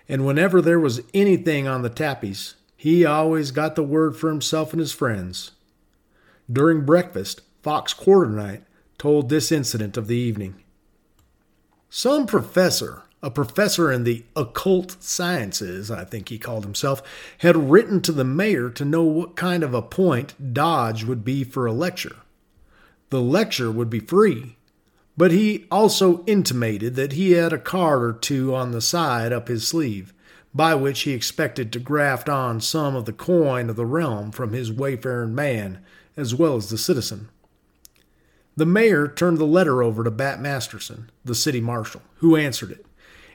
And 0.09 0.25
whenever 0.25 0.61
there 0.61 0.79
was 0.79 1.01
anything 1.13 1.67
on 1.67 1.81
the 1.81 1.89
tapis, 1.89 2.55
he 2.75 3.05
always 3.05 3.51
got 3.51 3.75
the 3.75 3.83
word 3.83 4.17
for 4.17 4.29
himself 4.29 4.73
and 4.73 4.79
his 4.79 4.91
friends. 4.91 5.51
During 6.51 6.85
breakfast, 6.85 7.41
Fox 7.61 7.93
Quarternight 7.93 8.61
told 8.97 9.29
this 9.29 9.51
incident 9.51 9.97
of 9.97 10.07
the 10.07 10.15
evening. 10.15 10.55
Some 11.89 12.25
professor, 12.25 13.03
a 13.21 13.29
professor 13.29 13.91
in 13.91 14.03
the 14.05 14.23
occult 14.35 15.01
sciences, 15.03 15.91
I 15.91 16.05
think 16.05 16.29
he 16.29 16.37
called 16.37 16.63
himself, 16.63 17.01
had 17.39 17.69
written 17.69 18.01
to 18.01 18.11
the 18.11 18.23
mayor 18.23 18.69
to 18.69 18.85
know 18.85 19.03
what 19.03 19.35
kind 19.35 19.63
of 19.63 19.73
a 19.73 19.81
point 19.81 20.53
Dodge 20.53 21.03
would 21.03 21.25
be 21.25 21.43
for 21.43 21.65
a 21.65 21.73
lecture. 21.73 22.17
The 23.09 23.21
lecture 23.21 23.71
would 23.71 23.89
be 23.89 23.99
free, 23.99 24.55
but 25.17 25.31
he 25.31 25.65
also 25.69 26.23
intimated 26.25 26.95
that 26.95 27.13
he 27.13 27.31
had 27.31 27.51
a 27.51 27.57
card 27.57 28.03
or 28.03 28.13
two 28.13 28.55
on 28.55 28.71
the 28.71 28.81
side 28.81 29.33
up 29.33 29.49
his 29.49 29.67
sleeve, 29.67 30.13
by 30.53 30.75
which 30.75 31.01
he 31.01 31.11
expected 31.11 31.73
to 31.73 31.79
graft 31.79 32.29
on 32.29 32.61
some 32.61 32.95
of 32.95 33.05
the 33.05 33.13
coin 33.13 33.69
of 33.69 33.75
the 33.75 33.85
realm 33.85 34.31
from 34.31 34.53
his 34.53 34.71
wayfaring 34.71 35.35
man, 35.35 35.79
as 36.15 36.33
well 36.33 36.55
as 36.55 36.69
the 36.69 36.77
citizen. 36.77 37.27
The 38.59 38.65
mayor 38.65 39.07
turned 39.07 39.37
the 39.37 39.45
letter 39.45 39.81
over 39.81 40.03
to 40.03 40.11
Bat 40.11 40.41
Masterson, 40.41 41.09
the 41.23 41.33
city 41.33 41.61
marshal, 41.61 42.01
who 42.15 42.35
answered 42.35 42.71
it 42.71 42.85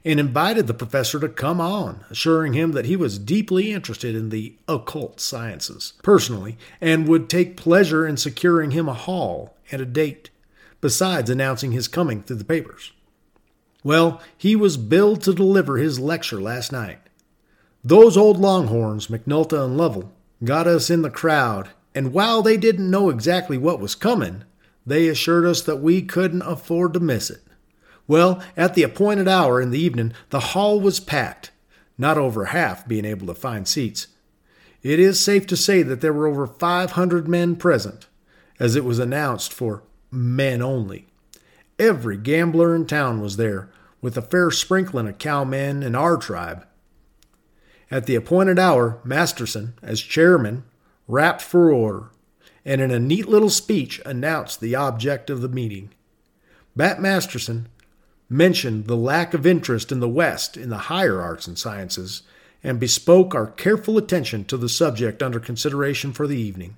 and 0.04 0.20
invited 0.20 0.66
the 0.66 0.74
professor 0.74 1.18
to 1.18 1.30
come 1.30 1.62
on, 1.62 2.04
assuring 2.10 2.52
him 2.52 2.72
that 2.72 2.84
he 2.84 2.94
was 2.94 3.18
deeply 3.18 3.72
interested 3.72 4.14
in 4.14 4.28
the 4.28 4.54
occult 4.68 5.20
sciences 5.20 5.94
personally 6.02 6.58
and 6.78 7.08
would 7.08 7.30
take 7.30 7.56
pleasure 7.56 8.06
in 8.06 8.18
securing 8.18 8.72
him 8.72 8.86
a 8.86 8.92
hall 8.92 9.56
and 9.72 9.80
a 9.80 9.86
date, 9.86 10.28
besides 10.82 11.30
announcing 11.30 11.72
his 11.72 11.88
coming 11.88 12.22
through 12.22 12.36
the 12.36 12.44
papers. 12.44 12.92
Well, 13.82 14.20
he 14.36 14.54
was 14.54 14.76
billed 14.76 15.22
to 15.22 15.32
deliver 15.32 15.78
his 15.78 15.98
lecture 15.98 16.38
last 16.38 16.70
night. 16.70 17.00
Those 17.82 18.18
old 18.18 18.38
longhorns, 18.38 19.06
McNulty 19.06 19.64
and 19.64 19.78
Lovell, 19.78 20.12
got 20.44 20.66
us 20.66 20.90
in 20.90 21.00
the 21.00 21.08
crowd, 21.08 21.70
and 21.94 22.12
while 22.12 22.42
they 22.42 22.58
didn't 22.58 22.90
know 22.90 23.08
exactly 23.08 23.56
what 23.56 23.80
was 23.80 23.94
coming, 23.94 24.44
they 24.86 25.08
assured 25.08 25.46
us 25.46 25.62
that 25.62 25.76
we 25.76 26.02
couldn't 26.02 26.42
afford 26.42 26.94
to 26.94 27.00
miss 27.00 27.30
it. 27.30 27.42
Well, 28.06 28.42
at 28.56 28.74
the 28.74 28.82
appointed 28.82 29.28
hour 29.28 29.60
in 29.60 29.70
the 29.70 29.78
evening, 29.78 30.12
the 30.30 30.40
hall 30.40 30.80
was 30.80 31.00
packed, 31.00 31.50
not 31.96 32.18
over 32.18 32.46
half 32.46 32.86
being 32.86 33.04
able 33.04 33.26
to 33.28 33.34
find 33.34 33.66
seats. 33.66 34.08
It 34.82 35.00
is 35.00 35.18
safe 35.18 35.46
to 35.46 35.56
say 35.56 35.82
that 35.82 36.02
there 36.02 36.12
were 36.12 36.26
over 36.26 36.46
500 36.46 37.26
men 37.26 37.56
present, 37.56 38.06
as 38.60 38.76
it 38.76 38.84
was 38.84 38.98
announced 38.98 39.52
for 39.52 39.82
men 40.10 40.60
only. 40.60 41.06
Every 41.78 42.18
gambler 42.18 42.74
in 42.74 42.86
town 42.86 43.20
was 43.20 43.38
there, 43.38 43.70
with 44.02 44.18
a 44.18 44.22
fair 44.22 44.50
sprinkling 44.50 45.08
of 45.08 45.18
cowmen 45.18 45.82
and 45.82 45.96
our 45.96 46.18
tribe. 46.18 46.66
At 47.90 48.04
the 48.06 48.14
appointed 48.14 48.58
hour, 48.58 49.00
Masterson, 49.02 49.74
as 49.82 50.00
chairman, 50.00 50.64
rapped 51.08 51.40
for 51.40 51.72
order, 51.72 52.10
and 52.64 52.80
in 52.80 52.90
a 52.90 52.98
neat 52.98 53.28
little 53.28 53.50
speech 53.50 54.00
announced 54.06 54.60
the 54.60 54.74
object 54.74 55.30
of 55.30 55.40
the 55.40 55.48
meeting. 55.48 55.90
Bat 56.76 57.00
Masterson 57.00 57.68
mentioned 58.28 58.86
the 58.86 58.96
lack 58.96 59.34
of 59.34 59.46
interest 59.46 59.92
in 59.92 60.00
the 60.00 60.08
West 60.08 60.56
in 60.56 60.70
the 60.70 60.78
higher 60.78 61.20
arts 61.20 61.46
and 61.46 61.58
sciences, 61.58 62.22
and 62.62 62.80
bespoke 62.80 63.34
our 63.34 63.46
careful 63.46 63.98
attention 63.98 64.44
to 64.46 64.56
the 64.56 64.68
subject 64.68 65.22
under 65.22 65.38
consideration 65.38 66.12
for 66.12 66.26
the 66.26 66.38
evening. 66.38 66.76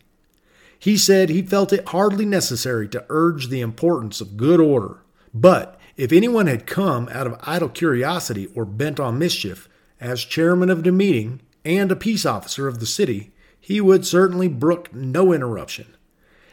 He 0.78 0.96
said 0.96 1.28
he 1.28 1.42
felt 1.42 1.72
it 1.72 1.88
hardly 1.88 2.26
necessary 2.26 2.88
to 2.88 3.06
urge 3.08 3.48
the 3.48 3.60
importance 3.60 4.20
of 4.20 4.36
good 4.36 4.60
order, 4.60 4.98
but 5.32 5.78
if 5.96 6.12
anyone 6.12 6.48
had 6.48 6.66
come 6.66 7.08
out 7.10 7.26
of 7.26 7.40
idle 7.44 7.68
curiosity 7.68 8.48
or 8.54 8.64
bent 8.64 9.00
on 9.00 9.18
mischief, 9.18 9.68
as 10.00 10.24
chairman 10.24 10.68
of 10.68 10.84
the 10.84 10.92
meeting 10.92 11.40
and 11.64 11.90
a 11.90 11.96
peace 11.96 12.26
officer 12.26 12.68
of 12.68 12.80
the 12.80 12.86
city, 12.86 13.32
he 13.66 13.80
would 13.80 14.06
certainly 14.06 14.46
brook 14.46 14.94
no 14.94 15.32
interruption. 15.32 15.92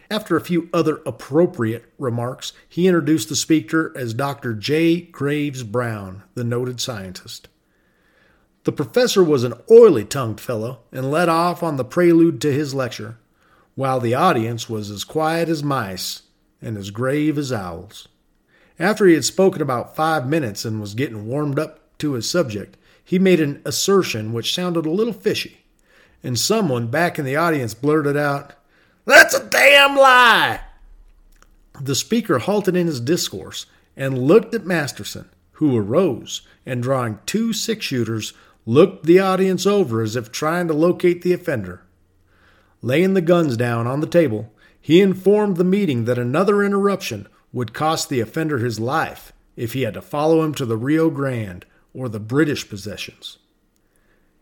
After 0.10 0.36
a 0.36 0.42
few 0.42 0.68
other 0.74 1.00
appropriate 1.06 1.86
remarks, 2.00 2.54
he 2.68 2.88
introduced 2.88 3.30
the 3.30 3.36
speaker 3.36 3.94
as 3.96 4.16
Dr. 4.16 4.56
J. 4.56 5.02
Graves 5.02 5.62
Brown, 5.62 6.24
the 6.34 6.44
noted 6.44 6.82
scientist. 6.82 7.50
The 8.64 8.72
professor 8.72 9.24
was 9.24 9.44
an 9.44 9.54
oily 9.70 10.06
tongued 10.06 10.42
fellow 10.42 10.80
and 10.92 11.12
led 11.12 11.30
off 11.30 11.62
on 11.62 11.76
the 11.78 11.86
prelude 11.86 12.42
to 12.42 12.52
his 12.52 12.74
lecture, 12.74 13.20
while 13.76 14.00
the 14.00 14.16
audience 14.16 14.68
was 14.68 14.90
as 14.90 15.04
quiet 15.04 15.50
as 15.50 15.62
mice 15.62 16.24
and 16.64 16.80
as 16.80 16.90
grave 16.90 17.38
as 17.38 17.52
owls. 17.52 18.08
After 18.80 19.06
he 19.06 19.14
had 19.14 19.24
spoken 19.24 19.62
about 19.62 19.96
five 19.96 20.28
minutes 20.28 20.66
and 20.66 20.82
was 20.82 20.96
getting 20.96 21.28
warmed 21.28 21.60
up 21.60 21.96
to 22.00 22.14
his 22.14 22.28
subject, 22.28 22.76
he 23.04 23.20
made 23.20 23.40
an 23.40 23.62
assertion 23.66 24.34
which 24.34 24.56
sounded 24.56 24.88
a 24.88 24.92
little 24.92 25.14
fishy, 25.14 25.63
and 26.24 26.40
someone 26.40 26.88
back 26.88 27.20
in 27.20 27.26
the 27.26 27.36
audience 27.36 27.74
blurted 27.74 28.18
out, 28.18 28.54
that's 29.06 29.34
a 29.34 29.46
damn 29.50 29.96
lie. 29.96 30.62
The 31.82 31.96
speaker 31.96 32.40
halted 32.40 32.76
in 32.76 32.88
his 32.88 33.02
discourse 33.02 33.66
and 33.98 34.18
looked 34.18 34.54
at 34.54 34.66
Masterson, 34.66 35.30
who 35.54 35.78
arose 35.78 36.42
and, 36.66 36.82
drawing 36.82 37.20
two 37.26 37.54
six 37.54 37.86
shooters, 37.86 38.34
looked 38.66 39.06
the 39.06 39.20
audience 39.20 39.66
over 39.66 40.02
as 40.02 40.16
if 40.16 40.32
trying 40.32 40.68
to 40.68 40.74
locate 40.74 41.22
the 41.22 41.34
offender. 41.34 41.84
Laying 42.82 43.14
the 43.14 43.22
guns 43.22 43.58
down 43.58 43.88
on 43.88 44.00
the 44.00 44.08
table, 44.08 44.54
he 44.80 45.02
informed 45.02 45.58
the 45.58 45.64
meeting 45.64 46.06
that 46.06 46.18
another 46.18 46.64
interruption 46.64 47.28
would 47.52 47.74
cost 47.74 48.10
the 48.10 48.20
offender 48.20 48.58
his 48.58 48.80
life 48.80 49.32
if 49.56 49.74
he 49.74 49.84
had 49.84 49.94
to 49.94 50.02
follow 50.02 50.44
him 50.44 50.54
to 50.56 50.66
the 50.66 50.78
Rio 50.78 51.10
Grande 51.10 51.66
or 51.94 52.10
the 52.10 52.20
British 52.20 52.68
possessions. 52.68 53.38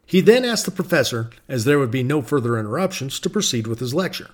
He 0.06 0.22
then 0.22 0.44
asked 0.44 0.66
the 0.66 0.72
professor, 0.72 1.30
as 1.48 1.64
there 1.64 1.80
would 1.80 1.92
be 1.92 2.04
no 2.04 2.22
further 2.22 2.58
interruptions, 2.58 3.20
to 3.20 3.30
proceed 3.30 3.68
with 3.68 3.80
his 3.80 3.94
lecture. 3.94 4.32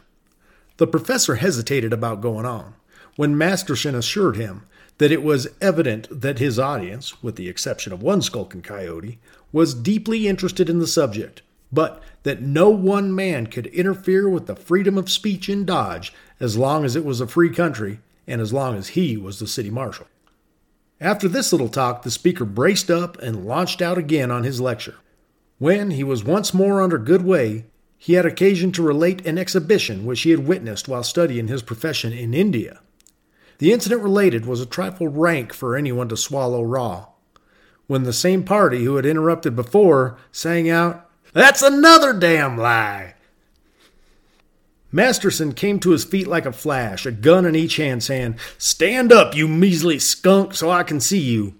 The 0.77 0.87
professor 0.87 1.35
hesitated 1.35 1.93
about 1.93 2.21
going 2.21 2.45
on, 2.45 2.75
when 3.15 3.37
Masterson 3.37 3.95
assured 3.95 4.37
him 4.37 4.63
that 4.97 5.11
it 5.11 5.23
was 5.23 5.47
evident 5.61 6.07
that 6.09 6.39
his 6.39 6.57
audience, 6.57 7.21
with 7.21 7.35
the 7.35 7.49
exception 7.49 7.93
of 7.93 8.01
one 8.01 8.21
skulking 8.21 8.61
coyote, 8.61 9.19
was 9.51 9.73
deeply 9.73 10.27
interested 10.27 10.69
in 10.69 10.79
the 10.79 10.87
subject, 10.87 11.41
but 11.71 12.01
that 12.23 12.41
no 12.41 12.69
one 12.69 13.13
man 13.13 13.47
could 13.47 13.67
interfere 13.67 14.27
with 14.27 14.47
the 14.47 14.55
freedom 14.55 14.97
of 14.97 15.09
speech 15.09 15.49
in 15.49 15.65
Dodge 15.65 16.13
as 16.39 16.57
long 16.57 16.85
as 16.85 16.95
it 16.95 17.05
was 17.05 17.21
a 17.21 17.27
free 17.27 17.49
country 17.49 17.99
and 18.27 18.41
as 18.41 18.53
long 18.53 18.75
as 18.75 18.89
he 18.89 19.17
was 19.17 19.39
the 19.39 19.47
city 19.47 19.69
marshal. 19.69 20.07
After 20.99 21.27
this 21.27 21.51
little 21.51 21.69
talk, 21.69 22.01
the 22.01 22.11
speaker 22.11 22.45
braced 22.45 22.89
up 22.89 23.21
and 23.21 23.45
launched 23.45 23.81
out 23.81 23.97
again 23.97 24.31
on 24.31 24.43
his 24.43 24.59
lecture. 24.59 24.95
When 25.59 25.91
he 25.91 26.03
was 26.03 26.23
once 26.23 26.53
more 26.53 26.81
under 26.81 26.97
good 26.97 27.23
way, 27.23 27.65
he 27.97 28.13
had 28.13 28.25
occasion 28.25 28.71
to 28.73 28.83
relate 28.83 29.25
an 29.25 29.37
exhibition 29.37 30.05
which 30.05 30.21
he 30.21 30.29
had 30.29 30.47
witnessed 30.47 30.87
while 30.87 31.03
studying 31.03 31.47
his 31.47 31.63
profession 31.63 32.13
in 32.13 32.33
India. 32.33 32.81
The 33.57 33.73
incident 33.73 34.03
related 34.03 34.45
was 34.45 34.61
a 34.61 34.67
trifle 34.67 35.07
rank 35.07 35.53
for 35.53 35.75
anyone 35.75 36.09
to 36.09 36.17
swallow 36.17 36.61
raw. 36.61 37.07
When 37.87 38.03
the 38.03 38.13
same 38.13 38.43
party 38.43 38.83
who 38.83 38.97
had 38.97 39.05
interrupted 39.05 39.55
before 39.55 40.17
sang 40.31 40.69
out, 40.69 41.09
That's 41.33 41.63
another 41.63 42.13
damn 42.13 42.57
lie! 42.57 43.15
Masterson 44.91 45.53
came 45.53 45.79
to 45.79 45.91
his 45.91 46.05
feet 46.05 46.27
like 46.27 46.45
a 46.45 46.53
flash, 46.53 47.05
a 47.05 47.11
gun 47.11 47.45
in 47.45 47.55
each 47.55 47.77
hand, 47.77 48.03
saying, 48.03 48.37
Stand 48.57 49.11
up, 49.11 49.35
you 49.35 49.47
measly 49.47 49.99
skunk, 49.99 50.53
so 50.53 50.69
I 50.69 50.83
can 50.83 50.99
see 50.99 51.19
you. 51.19 51.55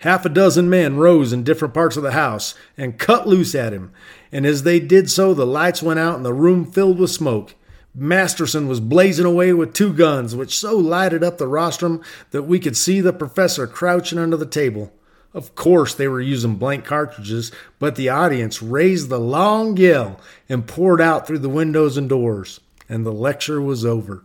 Half 0.00 0.26
a 0.26 0.28
dozen 0.28 0.68
men 0.68 0.96
rose 0.96 1.32
in 1.32 1.42
different 1.42 1.72
parts 1.72 1.96
of 1.96 2.02
the 2.02 2.12
house 2.12 2.54
and 2.76 2.98
cut 2.98 3.26
loose 3.26 3.54
at 3.54 3.72
him, 3.72 3.92
and 4.30 4.44
as 4.44 4.62
they 4.62 4.80
did 4.80 5.10
so, 5.10 5.32
the 5.32 5.46
lights 5.46 5.82
went 5.82 6.00
out 6.00 6.16
and 6.16 6.24
the 6.24 6.34
room 6.34 6.70
filled 6.70 6.98
with 6.98 7.10
smoke. 7.10 7.54
Masterson 7.94 8.68
was 8.68 8.80
blazing 8.80 9.26
away 9.26 9.52
with 9.52 9.72
two 9.72 9.92
guns, 9.92 10.36
which 10.36 10.58
so 10.58 10.76
lighted 10.76 11.24
up 11.24 11.38
the 11.38 11.48
rostrum 11.48 12.02
that 12.30 12.44
we 12.44 12.58
could 12.58 12.76
see 12.76 13.00
the 13.00 13.12
professor 13.12 13.66
crouching 13.66 14.18
under 14.18 14.36
the 14.36 14.46
table. 14.46 14.92
Of 15.32 15.54
course, 15.54 15.94
they 15.94 16.08
were 16.08 16.20
using 16.20 16.56
blank 16.56 16.84
cartridges, 16.84 17.52
but 17.78 17.96
the 17.96 18.08
audience 18.08 18.62
raised 18.62 19.08
the 19.08 19.20
long 19.20 19.76
yell 19.76 20.20
and 20.48 20.66
poured 20.66 21.00
out 21.00 21.26
through 21.26 21.38
the 21.38 21.48
windows 21.48 21.96
and 21.96 22.08
doors 22.08 22.60
and 22.90 23.06
the 23.06 23.12
lecture 23.12 23.62
was 23.62 23.86
over. 23.86 24.24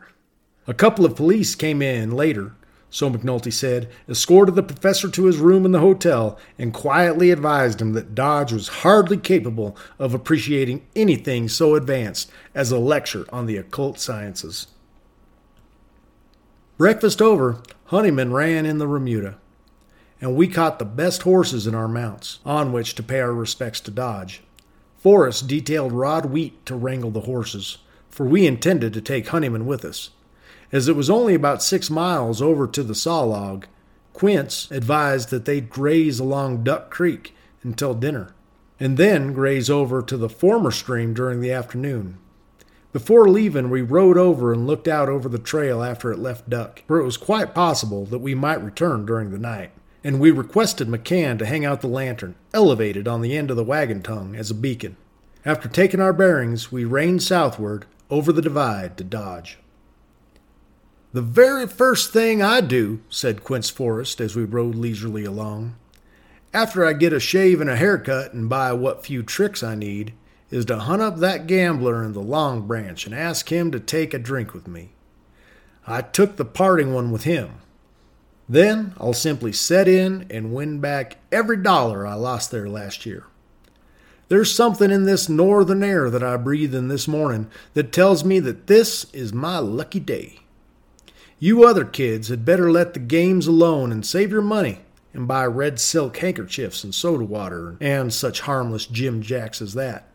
A 0.67 0.73
couple 0.73 1.05
of 1.05 1.15
police 1.15 1.53
came 1.53 1.83
in 1.83 2.09
later, 2.11 2.53
so 2.95 3.09
McNulty 3.09 3.51
said, 3.51 3.89
escorted 4.07 4.55
the 4.55 4.63
professor 4.63 5.09
to 5.09 5.25
his 5.25 5.35
room 5.35 5.65
in 5.65 5.73
the 5.73 5.81
hotel, 5.81 6.39
and 6.57 6.73
quietly 6.73 7.29
advised 7.29 7.81
him 7.81 7.91
that 7.91 8.15
Dodge 8.15 8.53
was 8.53 8.69
hardly 8.69 9.17
capable 9.17 9.75
of 9.99 10.13
appreciating 10.13 10.87
anything 10.95 11.49
so 11.49 11.75
advanced 11.75 12.31
as 12.53 12.71
a 12.71 12.79
lecture 12.79 13.25
on 13.33 13.47
the 13.47 13.57
occult 13.57 13.99
sciences. 13.99 14.67
Breakfast 16.77 17.21
over, 17.21 17.61
Honeyman 17.87 18.31
ran 18.31 18.65
in 18.65 18.77
the 18.77 18.87
remuda, 18.87 19.35
and 20.21 20.33
we 20.33 20.47
caught 20.47 20.79
the 20.79 20.85
best 20.85 21.23
horses 21.23 21.67
in 21.67 21.75
our 21.75 21.89
mounts, 21.89 22.39
on 22.45 22.71
which 22.71 22.95
to 22.95 23.03
pay 23.03 23.19
our 23.19 23.33
respects 23.33 23.81
to 23.81 23.91
Dodge. 23.91 24.41
Forrest 24.95 25.47
detailed 25.47 25.91
Rod 25.91 26.27
Wheat 26.27 26.65
to 26.65 26.77
wrangle 26.77 27.11
the 27.11 27.21
horses 27.21 27.79
for 28.15 28.25
we 28.25 28.47
intended 28.47 28.93
to 28.93 29.01
take 29.01 29.27
Honeyman 29.27 29.65
with 29.65 29.83
us. 29.83 30.11
As 30.71 30.87
it 30.87 30.95
was 30.95 31.09
only 31.09 31.35
about 31.35 31.63
six 31.63 31.89
miles 31.89 32.41
over 32.41 32.67
to 32.67 32.83
the 32.83 32.95
saw 32.95 33.21
log, 33.21 33.67
Quince 34.13 34.69
advised 34.71 35.29
that 35.29 35.45
they'd 35.45 35.69
graze 35.69 36.19
along 36.19 36.63
Duck 36.63 36.89
Creek 36.89 37.35
until 37.63 37.93
dinner, 37.93 38.33
and 38.79 38.97
then 38.97 39.33
graze 39.33 39.69
over 39.69 40.01
to 40.01 40.17
the 40.17 40.29
former 40.29 40.71
stream 40.71 41.13
during 41.13 41.41
the 41.41 41.51
afternoon. 41.51 42.17
Before 42.93 43.27
leaving, 43.27 43.69
we 43.69 43.81
rode 43.81 44.17
over 44.17 44.53
and 44.53 44.65
looked 44.65 44.87
out 44.87 45.09
over 45.09 45.27
the 45.27 45.37
trail 45.37 45.83
after 45.83 46.13
it 46.13 46.19
left 46.19 46.49
Duck, 46.49 46.81
for 46.87 46.99
it 46.99 47.03
was 47.03 47.17
quite 47.17 47.53
possible 47.53 48.05
that 48.05 48.19
we 48.19 48.33
might 48.33 48.63
return 48.63 49.05
during 49.05 49.31
the 49.31 49.37
night, 49.37 49.71
and 50.01 50.17
we 50.17 50.31
requested 50.31 50.87
McCann 50.87 51.37
to 51.39 51.45
hang 51.45 51.65
out 51.65 51.81
the 51.81 51.87
lantern, 51.87 52.35
elevated 52.53 53.05
on 53.05 53.21
the 53.21 53.35
end 53.35 53.51
of 53.51 53.57
the 53.57 53.65
wagon 53.65 54.01
tongue, 54.01 54.35
as 54.35 54.49
a 54.49 54.55
beacon. 54.55 54.95
After 55.43 55.67
taking 55.67 55.99
our 55.99 56.13
bearings, 56.13 56.71
we 56.71 56.85
reined 56.85 57.21
southward 57.21 57.85
over 58.09 58.31
the 58.31 58.41
divide 58.41 58.97
to 58.97 59.03
Dodge. 59.03 59.59
The 61.15 61.21
very 61.21 61.65
first 61.65 62.11
thing 62.11 62.41
I 62.41 62.59
do, 62.59 62.99
said 63.07 63.45
Quince 63.45 63.69
Forrest 63.69 64.19
as 64.19 64.35
we 64.35 64.43
rode 64.43 64.75
leisurely 64.75 65.23
along, 65.23 65.77
after 66.53 66.85
I 66.85 66.91
get 66.91 67.13
a 67.13 67.21
shave 67.21 67.61
and 67.61 67.69
a 67.69 67.77
haircut 67.77 68.33
and 68.33 68.49
buy 68.49 68.73
what 68.73 69.05
few 69.05 69.23
tricks 69.23 69.63
I 69.63 69.75
need, 69.75 70.11
is 70.51 70.65
to 70.65 70.77
hunt 70.77 71.01
up 71.01 71.19
that 71.19 71.47
gambler 71.47 72.03
in 72.03 72.11
the 72.11 72.19
Long 72.19 72.67
Branch 72.67 73.05
and 73.05 73.15
ask 73.15 73.49
him 73.49 73.71
to 73.71 73.79
take 73.79 74.13
a 74.13 74.19
drink 74.19 74.53
with 74.53 74.67
me. 74.67 74.89
I 75.87 76.01
took 76.01 76.35
the 76.35 76.43
parting 76.43 76.93
one 76.93 77.13
with 77.13 77.23
him. 77.23 77.61
Then 78.49 78.93
I'll 78.97 79.13
simply 79.13 79.53
set 79.53 79.87
in 79.87 80.27
and 80.29 80.53
win 80.53 80.81
back 80.81 81.15
every 81.31 81.63
dollar 81.63 82.05
I 82.05 82.15
lost 82.15 82.51
there 82.51 82.67
last 82.67 83.05
year. 83.05 83.23
There's 84.27 84.53
something 84.53 84.91
in 84.91 85.05
this 85.05 85.29
northern 85.29 85.81
air 85.81 86.09
that 86.09 86.23
I 86.23 86.35
breathe 86.35 86.75
in 86.75 86.89
this 86.89 87.07
morning 87.07 87.49
that 87.73 87.93
tells 87.93 88.25
me 88.25 88.41
that 88.41 88.67
this 88.67 89.05
is 89.13 89.31
my 89.31 89.59
lucky 89.59 90.01
day. 90.01 90.41
You 91.39 91.65
other 91.65 91.85
kids 91.85 92.29
had 92.29 92.45
better 92.45 92.71
let 92.71 92.93
the 92.93 92.99
games 92.99 93.45
alone 93.47 93.91
and 93.91 94.05
save 94.05 94.31
your 94.31 94.41
money 94.41 94.79
and 95.13 95.27
buy 95.27 95.45
red 95.45 95.79
silk 95.79 96.17
handkerchiefs 96.17 96.83
and 96.83 96.95
soda 96.95 97.25
water 97.25 97.77
and 97.81 98.13
such 98.13 98.41
harmless 98.41 98.85
Jim 98.85 99.21
Jacks 99.21 99.61
as 99.61 99.73
that. 99.73 100.09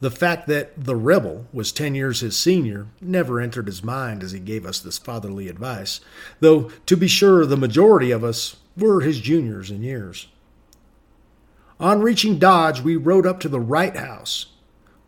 The 0.00 0.10
fact 0.10 0.46
that 0.48 0.84
the 0.84 0.96
rebel 0.96 1.46
was 1.52 1.72
ten 1.72 1.94
years 1.94 2.20
his 2.20 2.36
senior 2.36 2.88
never 3.00 3.40
entered 3.40 3.66
his 3.66 3.82
mind 3.82 4.22
as 4.22 4.32
he 4.32 4.38
gave 4.38 4.66
us 4.66 4.78
this 4.78 4.98
fatherly 4.98 5.48
advice, 5.48 6.00
though 6.40 6.70
to 6.84 6.96
be 6.96 7.08
sure 7.08 7.46
the 7.46 7.56
majority 7.56 8.10
of 8.10 8.22
us 8.22 8.56
were 8.76 9.00
his 9.00 9.20
juniors 9.20 9.70
in 9.70 9.82
years. 9.82 10.28
On 11.80 12.00
reaching 12.00 12.38
Dodge, 12.38 12.80
we 12.80 12.96
rode 12.96 13.26
up 13.26 13.40
to 13.40 13.48
the 13.48 13.60
Wright 13.60 13.96
House, 13.96 14.46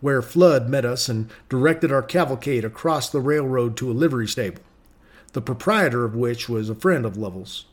where 0.01 0.23
Flood 0.23 0.69
met 0.69 0.85
us 0.85 1.09
and 1.09 1.31
directed 1.49 1.91
our 1.91 2.03
cavalcade 2.03 2.65
across 2.65 3.11
the 3.11 3.21
railroad 3.21 3.77
to 3.77 3.91
a 3.91 3.93
livery 3.93 4.29
stable, 4.29 4.63
the 5.33 5.43
proprietor 5.43 6.05
of 6.05 6.15
which 6.15 6.49
was 6.49 6.71
a 6.71 6.75
friend 6.75 7.05
of 7.05 7.17
Lovell's. 7.17 7.67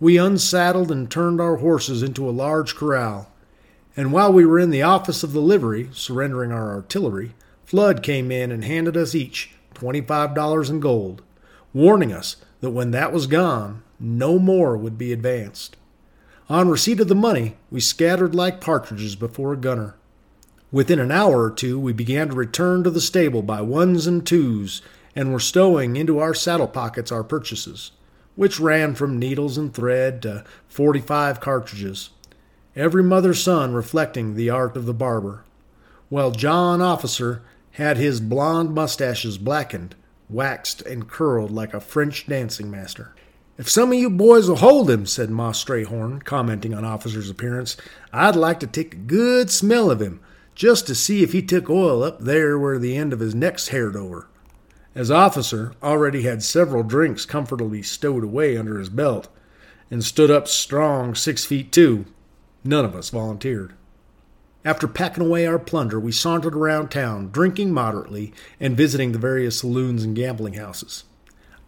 We 0.00 0.18
unsaddled 0.18 0.90
and 0.90 1.10
turned 1.10 1.40
our 1.40 1.56
horses 1.56 2.02
into 2.02 2.28
a 2.28 2.32
large 2.32 2.74
corral, 2.74 3.30
and 3.96 4.12
while 4.12 4.32
we 4.32 4.44
were 4.44 4.58
in 4.58 4.70
the 4.70 4.82
office 4.82 5.22
of 5.22 5.32
the 5.32 5.40
livery, 5.40 5.88
surrendering 5.92 6.52
our 6.52 6.74
artillery, 6.74 7.34
Flood 7.64 8.02
came 8.02 8.30
in 8.30 8.52
and 8.52 8.64
handed 8.64 8.96
us 8.96 9.14
each 9.14 9.54
$25 9.74 10.70
in 10.70 10.80
gold, 10.80 11.22
warning 11.72 12.12
us 12.12 12.36
that 12.60 12.70
when 12.70 12.90
that 12.90 13.12
was 13.12 13.26
gone, 13.26 13.82
no 13.98 14.38
more 14.38 14.76
would 14.76 14.98
be 14.98 15.12
advanced. 15.12 15.76
On 16.48 16.68
receipt 16.68 17.00
of 17.00 17.08
the 17.08 17.14
money, 17.14 17.56
we 17.70 17.80
scattered 17.80 18.34
like 18.34 18.60
partridges 18.60 19.16
before 19.16 19.52
a 19.52 19.56
gunner. 19.56 19.94
Within 20.74 20.98
an 20.98 21.12
hour 21.12 21.44
or 21.44 21.50
two, 21.52 21.78
we 21.78 21.92
began 21.92 22.30
to 22.30 22.34
return 22.34 22.82
to 22.82 22.90
the 22.90 23.00
stable 23.00 23.42
by 23.42 23.60
ones 23.60 24.08
and 24.08 24.26
twos, 24.26 24.82
and 25.14 25.32
were 25.32 25.38
stowing 25.38 25.94
into 25.94 26.18
our 26.18 26.34
saddle 26.34 26.66
pockets 26.66 27.12
our 27.12 27.22
purchases, 27.22 27.92
which 28.34 28.58
ran 28.58 28.96
from 28.96 29.16
needles 29.16 29.56
and 29.56 29.72
thread 29.72 30.20
to 30.22 30.44
forty 30.66 30.98
five 30.98 31.38
cartridges, 31.38 32.10
every 32.74 33.04
mother's 33.04 33.40
son 33.40 33.72
reflecting 33.72 34.34
the 34.34 34.50
art 34.50 34.76
of 34.76 34.84
the 34.84 34.92
barber, 34.92 35.44
while 36.08 36.32
John 36.32 36.82
Officer 36.82 37.42
had 37.74 37.96
his 37.96 38.20
blond 38.20 38.74
mustaches 38.74 39.38
blackened, 39.38 39.94
waxed, 40.28 40.82
and 40.82 41.08
curled 41.08 41.52
like 41.52 41.72
a 41.72 41.78
French 41.78 42.26
dancing 42.26 42.68
master. 42.68 43.14
If 43.56 43.70
some 43.70 43.92
of 43.92 43.98
you 43.98 44.10
boys 44.10 44.48
will 44.48 44.56
hold 44.56 44.90
him, 44.90 45.06
said 45.06 45.30
Ma 45.30 45.52
Strayhorn, 45.52 46.24
commenting 46.24 46.74
on 46.74 46.84
Officer's 46.84 47.30
appearance, 47.30 47.76
I'd 48.12 48.34
like 48.34 48.58
to 48.58 48.66
take 48.66 48.94
a 48.94 48.96
good 48.96 49.52
smell 49.52 49.88
of 49.88 50.02
him, 50.02 50.18
just 50.54 50.86
to 50.86 50.94
see 50.94 51.22
if 51.22 51.32
he 51.32 51.42
took 51.42 51.68
oil 51.68 52.02
up 52.02 52.20
there 52.20 52.58
where 52.58 52.78
the 52.78 52.96
end 52.96 53.12
of 53.12 53.20
his 53.20 53.34
neck's 53.34 53.68
haired 53.68 53.96
over. 53.96 54.28
As 54.94 55.10
Officer 55.10 55.72
already 55.82 56.22
had 56.22 56.42
several 56.42 56.82
drinks 56.82 57.26
comfortably 57.26 57.82
stowed 57.82 58.22
away 58.22 58.56
under 58.56 58.78
his 58.78 58.88
belt, 58.88 59.28
and 59.90 60.04
stood 60.04 60.30
up 60.30 60.48
strong 60.48 61.14
six 61.14 61.44
feet 61.44 61.72
two, 61.72 62.06
none 62.62 62.84
of 62.84 62.94
us 62.94 63.10
volunteered. 63.10 63.74
After 64.64 64.88
packing 64.88 65.26
away 65.26 65.46
our 65.46 65.58
plunder, 65.58 66.00
we 66.00 66.12
sauntered 66.12 66.54
around 66.54 66.88
town, 66.88 67.30
drinking 67.30 67.72
moderately 67.72 68.32
and 68.58 68.76
visiting 68.76 69.12
the 69.12 69.18
various 69.18 69.60
saloons 69.60 70.04
and 70.04 70.16
gambling 70.16 70.54
houses. 70.54 71.04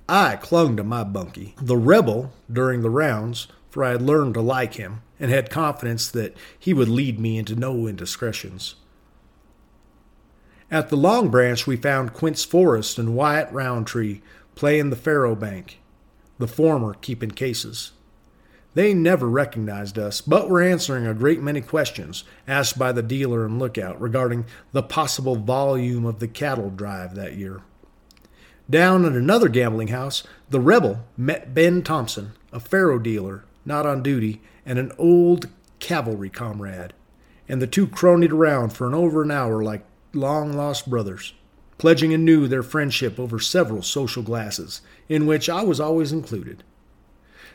I 0.08 0.36
clung 0.36 0.76
to 0.76 0.84
my 0.84 1.04
bunkie. 1.04 1.54
The 1.60 1.76
rebel, 1.76 2.32
during 2.50 2.80
the 2.80 2.90
rounds, 2.90 3.48
for 3.76 3.84
I 3.84 3.90
had 3.90 4.00
learned 4.00 4.32
to 4.32 4.40
like 4.40 4.76
him, 4.76 5.02
and 5.20 5.30
had 5.30 5.50
confidence 5.50 6.08
that 6.08 6.34
he 6.58 6.72
would 6.72 6.88
lead 6.88 7.20
me 7.20 7.36
into 7.36 7.54
no 7.54 7.86
indiscretions. 7.86 8.76
At 10.70 10.88
the 10.88 10.96
Long 10.96 11.28
Branch, 11.28 11.66
we 11.66 11.76
found 11.76 12.14
Quince 12.14 12.42
Forrest 12.42 12.98
and 12.98 13.14
Wyatt 13.14 13.52
Roundtree 13.52 14.22
playing 14.54 14.88
the 14.88 14.96
faro 14.96 15.34
bank, 15.34 15.78
the 16.38 16.48
former 16.48 16.94
keeping 16.94 17.32
cases. 17.32 17.92
They 18.72 18.94
never 18.94 19.28
recognized 19.28 19.98
us, 19.98 20.22
but 20.22 20.48
were 20.48 20.62
answering 20.62 21.06
a 21.06 21.12
great 21.12 21.42
many 21.42 21.60
questions 21.60 22.24
asked 22.48 22.78
by 22.78 22.92
the 22.92 23.02
dealer 23.02 23.44
and 23.44 23.58
lookout 23.58 24.00
regarding 24.00 24.46
the 24.72 24.82
possible 24.82 25.36
volume 25.36 26.06
of 26.06 26.18
the 26.18 26.28
cattle 26.28 26.70
drive 26.70 27.14
that 27.14 27.34
year. 27.34 27.60
Down 28.70 29.04
at 29.04 29.12
another 29.12 29.50
gambling 29.50 29.88
house, 29.88 30.22
the 30.48 30.60
rebel 30.60 31.04
met 31.14 31.52
Ben 31.52 31.82
Thompson, 31.82 32.32
a 32.54 32.58
faro 32.58 32.98
dealer, 32.98 33.44
not 33.66 33.84
on 33.84 34.02
duty, 34.02 34.40
and 34.64 34.78
an 34.78 34.92
old 34.96 35.48
cavalry 35.78 36.30
comrade, 36.30 36.92
and 37.48 37.60
the 37.60 37.66
two 37.66 37.86
cronied 37.86 38.32
around 38.32 38.70
for 38.70 38.86
an 38.86 38.94
over 38.94 39.22
an 39.22 39.30
hour 39.30 39.62
like 39.62 39.84
long 40.12 40.52
lost 40.52 40.88
brothers, 40.88 41.34
pledging 41.78 42.14
anew 42.14 42.48
their 42.48 42.62
friendship 42.62 43.18
over 43.20 43.38
several 43.38 43.82
social 43.82 44.22
glasses, 44.22 44.80
in 45.08 45.26
which 45.26 45.48
I 45.48 45.62
was 45.62 45.80
always 45.80 46.12
included. 46.12 46.62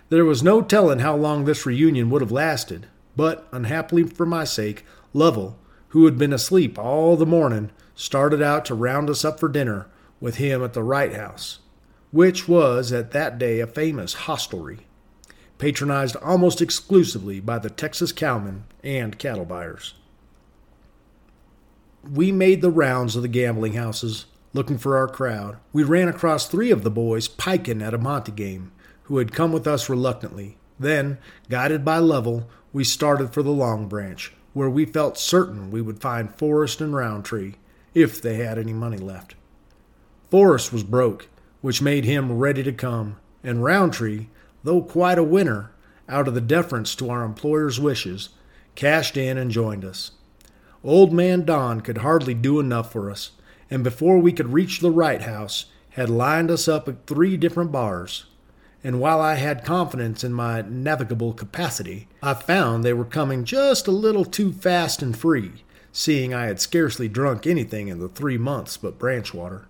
There 0.10 0.26
was 0.26 0.43
no 0.43 0.62
telling 0.62 1.00
how 1.00 1.15
long 1.15 1.45
this 1.45 1.65
reunion 1.65 2.10
would 2.10 2.21
have 2.21 2.32
lasted, 2.32 2.88
but, 3.15 3.47
unhappily 3.52 4.04
for 4.04 4.26
my 4.26 4.43
sake, 4.43 4.86
Lovell, 5.13 5.58
who 5.89 6.06
had 6.06 6.17
been 6.17 6.34
asleep 6.34 6.78
all 6.78 7.15
the 7.15 7.26
morning, 7.26 7.71
started 7.95 8.41
out 8.41 8.65
to 8.65 8.76
round 8.76 9.10
us 9.10 9.26
up 9.26 9.39
for 9.39 9.50
dinner 9.50 9.88
with 10.19 10.36
him 10.36 10.63
at 10.63 10.74
the 10.74 10.84
Wright 10.84 11.13
House, 11.13 11.60
which 12.12 12.47
was 12.47 12.91
at 12.91 13.12
that 13.12 13.39
day 13.39 13.60
a 13.60 13.67
famous 13.67 14.13
hostelry, 14.13 14.86
patronized 15.62 16.15
almost 16.17 16.60
exclusively 16.60 17.39
by 17.39 17.60
the 17.60 17.69
Texas 17.69 18.12
cowmen 18.12 18.63
and 18.84 19.19
cattle 19.19 19.45
buyers. 19.45 19.93
We 22.04 22.32
made 22.32 22.62
the 22.62 22.71
rounds 22.71 23.15
of 23.15 23.21
the 23.21 23.28
gambling 23.28 23.74
houses, 23.74 24.26
looking 24.54 24.80
for 24.80 24.97
our 24.97 25.08
crowd. 25.08 25.58
We 25.71 25.84
ran 25.84 26.08
across 26.08 26.47
three 26.47 26.71
of 26.71 26.84
the 26.84 26.89
boys 26.89 27.28
piking 27.28 27.84
at 27.84 27.93
a 27.93 28.00
Monte 28.00 28.32
game, 28.32 28.71
who 29.04 29.19
had 29.19 29.34
come 29.34 29.52
with 29.52 29.67
us 29.67 29.88
reluctantly. 29.88 30.58
Then, 30.80 31.19
guided 31.47 31.86
by 31.86 32.00
Lovell, 32.00 32.50
we 32.74 32.84
started 32.84 33.32
for 33.32 33.43
the 33.43 33.52
Long 33.52 33.88
Branch, 33.88 34.34
where 34.54 34.69
we 34.69 34.86
felt 34.86 35.19
certain 35.19 35.69
we 35.69 35.80
would 35.80 36.02
find 36.02 36.36
Forrest 36.36 36.82
and 36.82 36.95
Roundtree, 36.95 37.54
if 37.93 38.19
they 38.19 38.38
had 38.38 38.58
any 38.58 38.74
money 38.74 38.97
left. 38.97 39.36
Forrest 40.32 40.74
was 40.74 40.84
broke, 40.84 41.28
which 41.62 41.84
made 41.84 42.06
him 42.06 42.39
ready 42.39 42.63
to 42.63 42.71
come, 42.71 43.17
and 43.43 43.63
Roundtree, 43.63 44.26
though 44.63 44.82
quite 44.82 45.17
a 45.17 45.24
winner, 45.24 45.71
out 46.08 46.28
of 46.28 46.34
the 46.34 46.41
deference 46.41 46.95
to 46.95 47.10
our 47.10 47.24
employer's 47.24 47.80
wishes, 47.80 48.30
cashed 48.76 49.17
in 49.17 49.38
and 49.38 49.52
joined 49.52 49.86
us. 49.86 50.12
Old 50.84 51.13
man 51.13 51.45
Don 51.45 51.82
could 51.82 52.00
hardly 52.00 52.34
do 52.34 52.60
enough 52.60 52.91
for 52.91 53.10
us, 53.10 53.32
and 53.69 53.84
before 53.84 54.19
we 54.19 54.34
could 54.34 54.54
reach 54.54 54.80
the 54.80 54.91
Wright 54.91 55.21
House, 55.21 55.65
had 55.91 56.10
lined 56.10 56.50
us 56.50 56.67
up 56.67 56.88
at 56.88 57.06
three 57.06 57.38
different 57.38 57.71
bars 57.71 58.26
and 58.84 59.00
while 59.00 59.21
I 59.21 59.36
had 59.36 59.63
confidence 59.63 60.24
in 60.24 60.34
my 60.34 60.62
navigable 60.62 61.34
capacity, 61.34 62.08
I 62.24 62.34
found 62.34 62.84
they 62.84 62.93
were 62.93 63.06
coming 63.06 63.45
just 63.45 63.88
a 63.88 63.91
little 63.91 64.26
too 64.26 64.52
fast 64.52 65.04
and 65.04 65.17
free, 65.17 65.63
seeing 65.91 66.34
I 66.34 66.45
had 66.45 66.60
scarcely 66.60 67.08
drunk 67.08 67.45
anything 67.45 67.89
in 67.89 68.00
the 68.00 68.10
three 68.10 68.38
months 68.38 68.78
but 68.78 68.97
branch 68.97 69.34
water. 69.34 69.67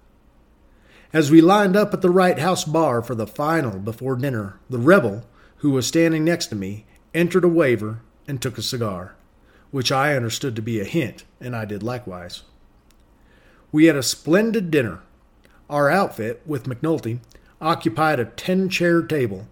As 1.13 1.29
we 1.29 1.41
lined 1.41 1.75
up 1.75 1.93
at 1.93 2.01
the 2.01 2.09
Wright 2.09 2.39
House 2.39 2.63
bar 2.63 3.01
for 3.01 3.15
the 3.15 3.27
final 3.27 3.79
before 3.79 4.15
dinner, 4.15 4.59
the 4.69 4.79
rebel, 4.79 5.25
who 5.57 5.71
was 5.71 5.85
standing 5.85 6.23
next 6.23 6.47
to 6.47 6.55
me, 6.55 6.85
entered 7.13 7.43
a 7.43 7.49
waiver 7.49 7.99
and 8.29 8.41
took 8.41 8.57
a 8.57 8.61
cigar, 8.61 9.15
which 9.71 9.91
I 9.91 10.15
understood 10.15 10.55
to 10.55 10.61
be 10.61 10.79
a 10.79 10.85
hint, 10.85 11.25
and 11.41 11.53
I 11.53 11.65
did 11.65 11.83
likewise. 11.83 12.43
We 13.73 13.85
had 13.85 13.97
a 13.97 14.03
splendid 14.03 14.71
dinner. 14.71 15.01
Our 15.69 15.89
outfit, 15.89 16.41
with 16.45 16.63
McNulty, 16.63 17.19
occupied 17.59 18.21
a 18.21 18.25
10 18.25 18.69
chair 18.69 19.01
table, 19.01 19.49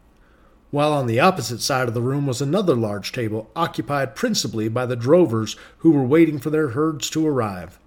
while 0.71 0.93
on 0.93 1.07
the 1.07 1.19
opposite 1.19 1.59
side 1.59 1.89
of 1.89 1.93
the 1.93 2.01
room 2.01 2.25
was 2.25 2.41
another 2.41 2.75
large 2.75 3.11
table 3.11 3.49
occupied 3.53 4.15
principally 4.15 4.69
by 4.69 4.85
the 4.85 4.95
drovers 4.95 5.57
who 5.79 5.91
were 5.91 6.03
waiting 6.03 6.39
for 6.39 6.51
their 6.51 6.69
herds 6.69 7.09
to 7.09 7.27
arrive. 7.27 7.79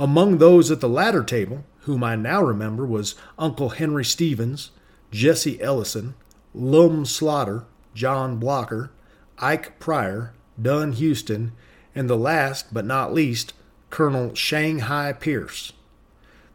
Among 0.00 0.38
those 0.38 0.70
at 0.72 0.80
the 0.80 0.88
latter 0.88 1.22
table, 1.22 1.64
whom 1.88 2.04
I 2.04 2.14
now 2.16 2.42
remember, 2.42 2.84
was 2.84 3.14
Uncle 3.38 3.70
Henry 3.70 4.04
Stevens, 4.04 4.70
Jesse 5.10 5.60
Ellison, 5.60 6.14
Lum 6.54 7.06
Slaughter, 7.06 7.64
John 7.94 8.36
Blocker, 8.36 8.90
Ike 9.38 9.80
Pryor, 9.80 10.34
Dunn 10.60 10.92
Houston, 10.92 11.52
and 11.94 12.08
the 12.08 12.16
last 12.16 12.74
but 12.74 12.84
not 12.84 13.14
least, 13.14 13.54
Colonel 13.88 14.34
Shanghai 14.34 15.14
Pierce. 15.14 15.72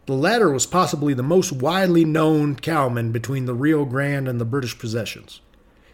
The 0.05 0.13
latter 0.13 0.51
was 0.51 0.67
possibly 0.67 1.15
the 1.15 1.23
most 1.23 1.51
widely 1.51 2.05
known 2.05 2.55
cowman 2.55 3.11
between 3.11 3.45
the 3.45 3.55
Rio 3.55 3.85
Grande 3.85 4.27
and 4.27 4.39
the 4.39 4.45
British 4.45 4.77
possessions. 4.77 5.41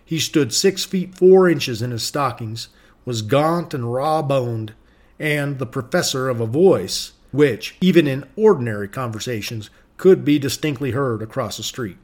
He 0.03 0.19
stood 0.19 0.51
six 0.51 0.83
feet 0.83 1.15
four 1.15 1.47
inches 1.47 1.81
in 1.81 1.91
his 1.91 2.03
stockings, 2.03 2.67
was 3.05 3.21
gaunt 3.21 3.73
and 3.73 3.93
raw 3.93 4.21
boned, 4.21 4.73
and 5.17 5.59
the 5.59 5.65
professor 5.65 6.27
of 6.27 6.41
a 6.41 6.45
voice 6.45 7.13
which, 7.31 7.75
even 7.81 8.07
in 8.07 8.27
ordinary 8.35 8.87
conversations, 8.87 9.69
could 9.97 10.23
be 10.23 10.39
distinctly 10.39 10.91
heard 10.91 11.21
across 11.21 11.57
the 11.57 11.63
street. 11.63 11.97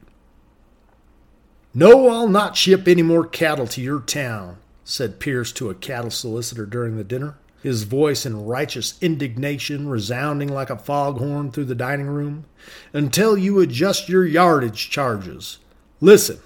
No, 1.73 2.09
I'll 2.09 2.29
not 2.29 2.55
ship 2.55 2.88
any 2.88 3.01
more 3.01 3.25
cattle 3.25 3.67
to 3.67 3.81
your 3.81 3.99
town, 3.99 4.57
said 4.83 5.19
Pierce 5.19 5.51
to 5.53 5.69
a 5.69 5.75
cattle 5.75 6.11
solicitor 6.11 6.65
during 6.65 6.95
the 6.95 7.03
dinner 7.03 7.38
his 7.65 7.81
voice 7.81 8.27
in 8.27 8.45
righteous 8.45 8.93
indignation 9.01 9.89
resounding 9.89 10.47
like 10.47 10.69
a 10.69 10.77
foghorn 10.77 11.49
through 11.49 11.65
the 11.65 11.73
dining 11.73 12.05
room, 12.05 12.45
until 12.93 13.35
you 13.35 13.59
adjust 13.59 14.07
your 14.07 14.23
yardage 14.23 14.91
charges. 14.91 15.57
Listen, 15.99 16.38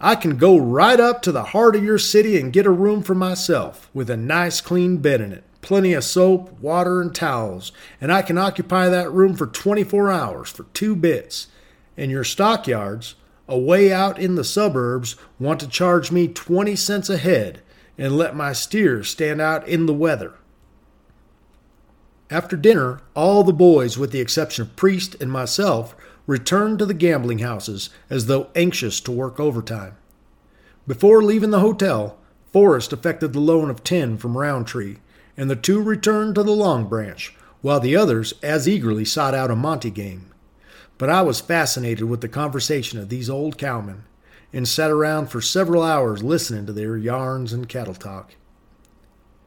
I 0.00 0.14
can 0.14 0.36
go 0.36 0.56
right 0.56 1.00
up 1.00 1.20
to 1.22 1.32
the 1.32 1.46
heart 1.46 1.74
of 1.74 1.82
your 1.82 1.98
city 1.98 2.38
and 2.38 2.52
get 2.52 2.64
a 2.64 2.70
room 2.70 3.02
for 3.02 3.16
myself, 3.16 3.90
with 3.92 4.08
a 4.08 4.16
nice 4.16 4.60
clean 4.60 4.98
bed 4.98 5.20
in 5.20 5.32
it, 5.32 5.42
plenty 5.68 5.92
of 5.92 6.02
soap, 6.02 6.50
water, 6.60 7.02
and 7.02 7.14
towels, 7.14 7.72
and 8.00 8.10
I 8.10 8.22
can 8.22 8.38
occupy 8.38 8.88
that 8.88 9.12
room 9.12 9.34
for 9.34 9.46
24 9.46 10.10
hours 10.10 10.48
for 10.48 10.62
two 10.72 10.96
bits. 10.96 11.48
And 11.94 12.10
your 12.10 12.24
stockyards, 12.24 13.16
away 13.46 13.92
out 13.92 14.18
in 14.18 14.34
the 14.34 14.44
suburbs, 14.44 15.16
want 15.38 15.60
to 15.60 15.68
charge 15.68 16.10
me 16.10 16.26
20 16.26 16.74
cents 16.74 17.10
a 17.10 17.18
head 17.18 17.60
and 17.98 18.16
let 18.16 18.34
my 18.34 18.54
steers 18.54 19.10
stand 19.10 19.42
out 19.42 19.68
in 19.68 19.84
the 19.84 19.92
weather. 19.92 20.36
After 22.30 22.56
dinner, 22.56 23.02
all 23.14 23.44
the 23.44 23.52
boys, 23.52 23.98
with 23.98 24.10
the 24.10 24.20
exception 24.20 24.62
of 24.62 24.74
Priest 24.74 25.16
and 25.20 25.30
myself, 25.30 25.94
returned 26.26 26.78
to 26.78 26.86
the 26.86 26.94
gambling 26.94 27.40
houses 27.40 27.90
as 28.08 28.24
though 28.24 28.48
anxious 28.56 29.00
to 29.00 29.12
work 29.12 29.38
overtime. 29.38 29.98
Before 30.86 31.22
leaving 31.22 31.50
the 31.50 31.60
hotel, 31.60 32.16
Forrest 32.54 32.94
effected 32.94 33.34
the 33.34 33.40
loan 33.40 33.68
of 33.68 33.84
ten 33.84 34.16
from 34.16 34.38
Roundtree, 34.38 34.96
and 35.38 35.48
the 35.48 35.56
two 35.56 35.80
returned 35.80 36.34
to 36.34 36.42
the 36.42 36.50
Long 36.50 36.88
Branch, 36.88 37.34
while 37.62 37.80
the 37.80 37.96
others 37.96 38.34
as 38.42 38.68
eagerly 38.68 39.04
sought 39.04 39.34
out 39.34 39.50
a 39.50 39.56
Monte 39.56 39.90
game. 39.90 40.26
But 40.98 41.08
I 41.08 41.22
was 41.22 41.40
fascinated 41.40 42.04
with 42.06 42.20
the 42.20 42.28
conversation 42.28 42.98
of 42.98 43.08
these 43.08 43.30
old 43.30 43.56
cowmen, 43.56 44.02
and 44.52 44.66
sat 44.66 44.90
around 44.90 45.28
for 45.28 45.40
several 45.40 45.82
hours 45.82 46.24
listening 46.24 46.66
to 46.66 46.72
their 46.72 46.96
yarns 46.96 47.52
and 47.52 47.68
cattle 47.68 47.94
talk. 47.94 48.34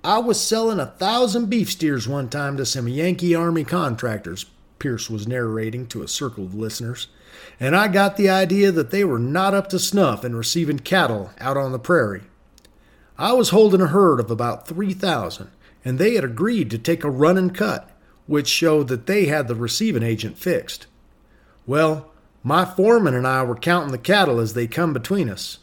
I 0.04 0.19
was 0.19 0.39
selling 0.39 0.80
a 0.80 0.86
thousand 0.86 1.49
beef 1.49 1.69
steers 1.71 2.08
one 2.08 2.30
time 2.30 2.58
to 2.58 2.65
some 2.65 2.88
Yankee 2.88 3.36
Army 3.36 3.63
contractors, 3.63 4.45
Pierce 4.80 5.10
was 5.10 5.27
narrating 5.27 5.86
to 5.88 6.01
a 6.01 6.08
circle 6.08 6.45
of 6.45 6.56
listeners, 6.56 7.08
and 7.60 7.75
I 7.75 7.88
got 7.88 8.17
the 8.17 8.30
idea 8.30 8.71
that 8.71 8.89
they 8.89 9.04
were 9.04 9.19
not 9.19 9.54
up 9.54 9.67
to 9.69 9.80
snuff 9.80 10.25
in 10.25 10.36
receiving 10.36 10.80
cattle 10.80 11.32
out 11.39 11.58
on 11.58 11.71
the 11.71 11.80
prairie. 11.80 12.23
I 13.17 13.34
was 13.34 13.49
holding 13.49 13.82
a 13.82 13.88
herd 13.88 14.19
of 14.19 14.32
about 14.32 14.67
3,000, 14.67 15.51
and 15.84 15.98
they 15.98 16.15
had 16.15 16.24
agreed 16.24 16.70
to 16.72 16.78
take 16.78 17.04
a 17.04 17.10
run 17.10 17.38
and 17.38 17.56
cut, 17.56 17.89
which 18.28 18.48
showed 18.48 18.88
that 18.88 19.08
they 19.08 19.26
had 19.26 19.48
the 19.48 19.56
receiving 19.56 20.04
agent 20.04 20.38
fixed. 20.38 20.88
Well, 21.65 22.12
my 22.44 22.65
foreman 22.65 23.13
and 23.13 23.28
I 23.28 23.44
were 23.44 23.56
counting 23.56 23.91
the 23.91 23.98
cattle 23.98 24.39
as 24.39 24.54
they 24.54 24.67
come 24.67 24.94
between 24.94 25.30
us, 25.30 25.60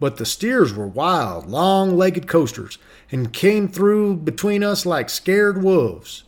but 0.00 0.16
the 0.16 0.26
steers 0.26 0.72
were 0.72 0.86
wild, 0.86 1.48
long 1.48 1.96
legged 1.96 2.26
coasters 2.26 2.78
and 3.10 3.32
came 3.32 3.68
through 3.68 4.16
between 4.16 4.64
us 4.64 4.86
like 4.86 5.10
scared 5.10 5.62
wolves. 5.62 6.24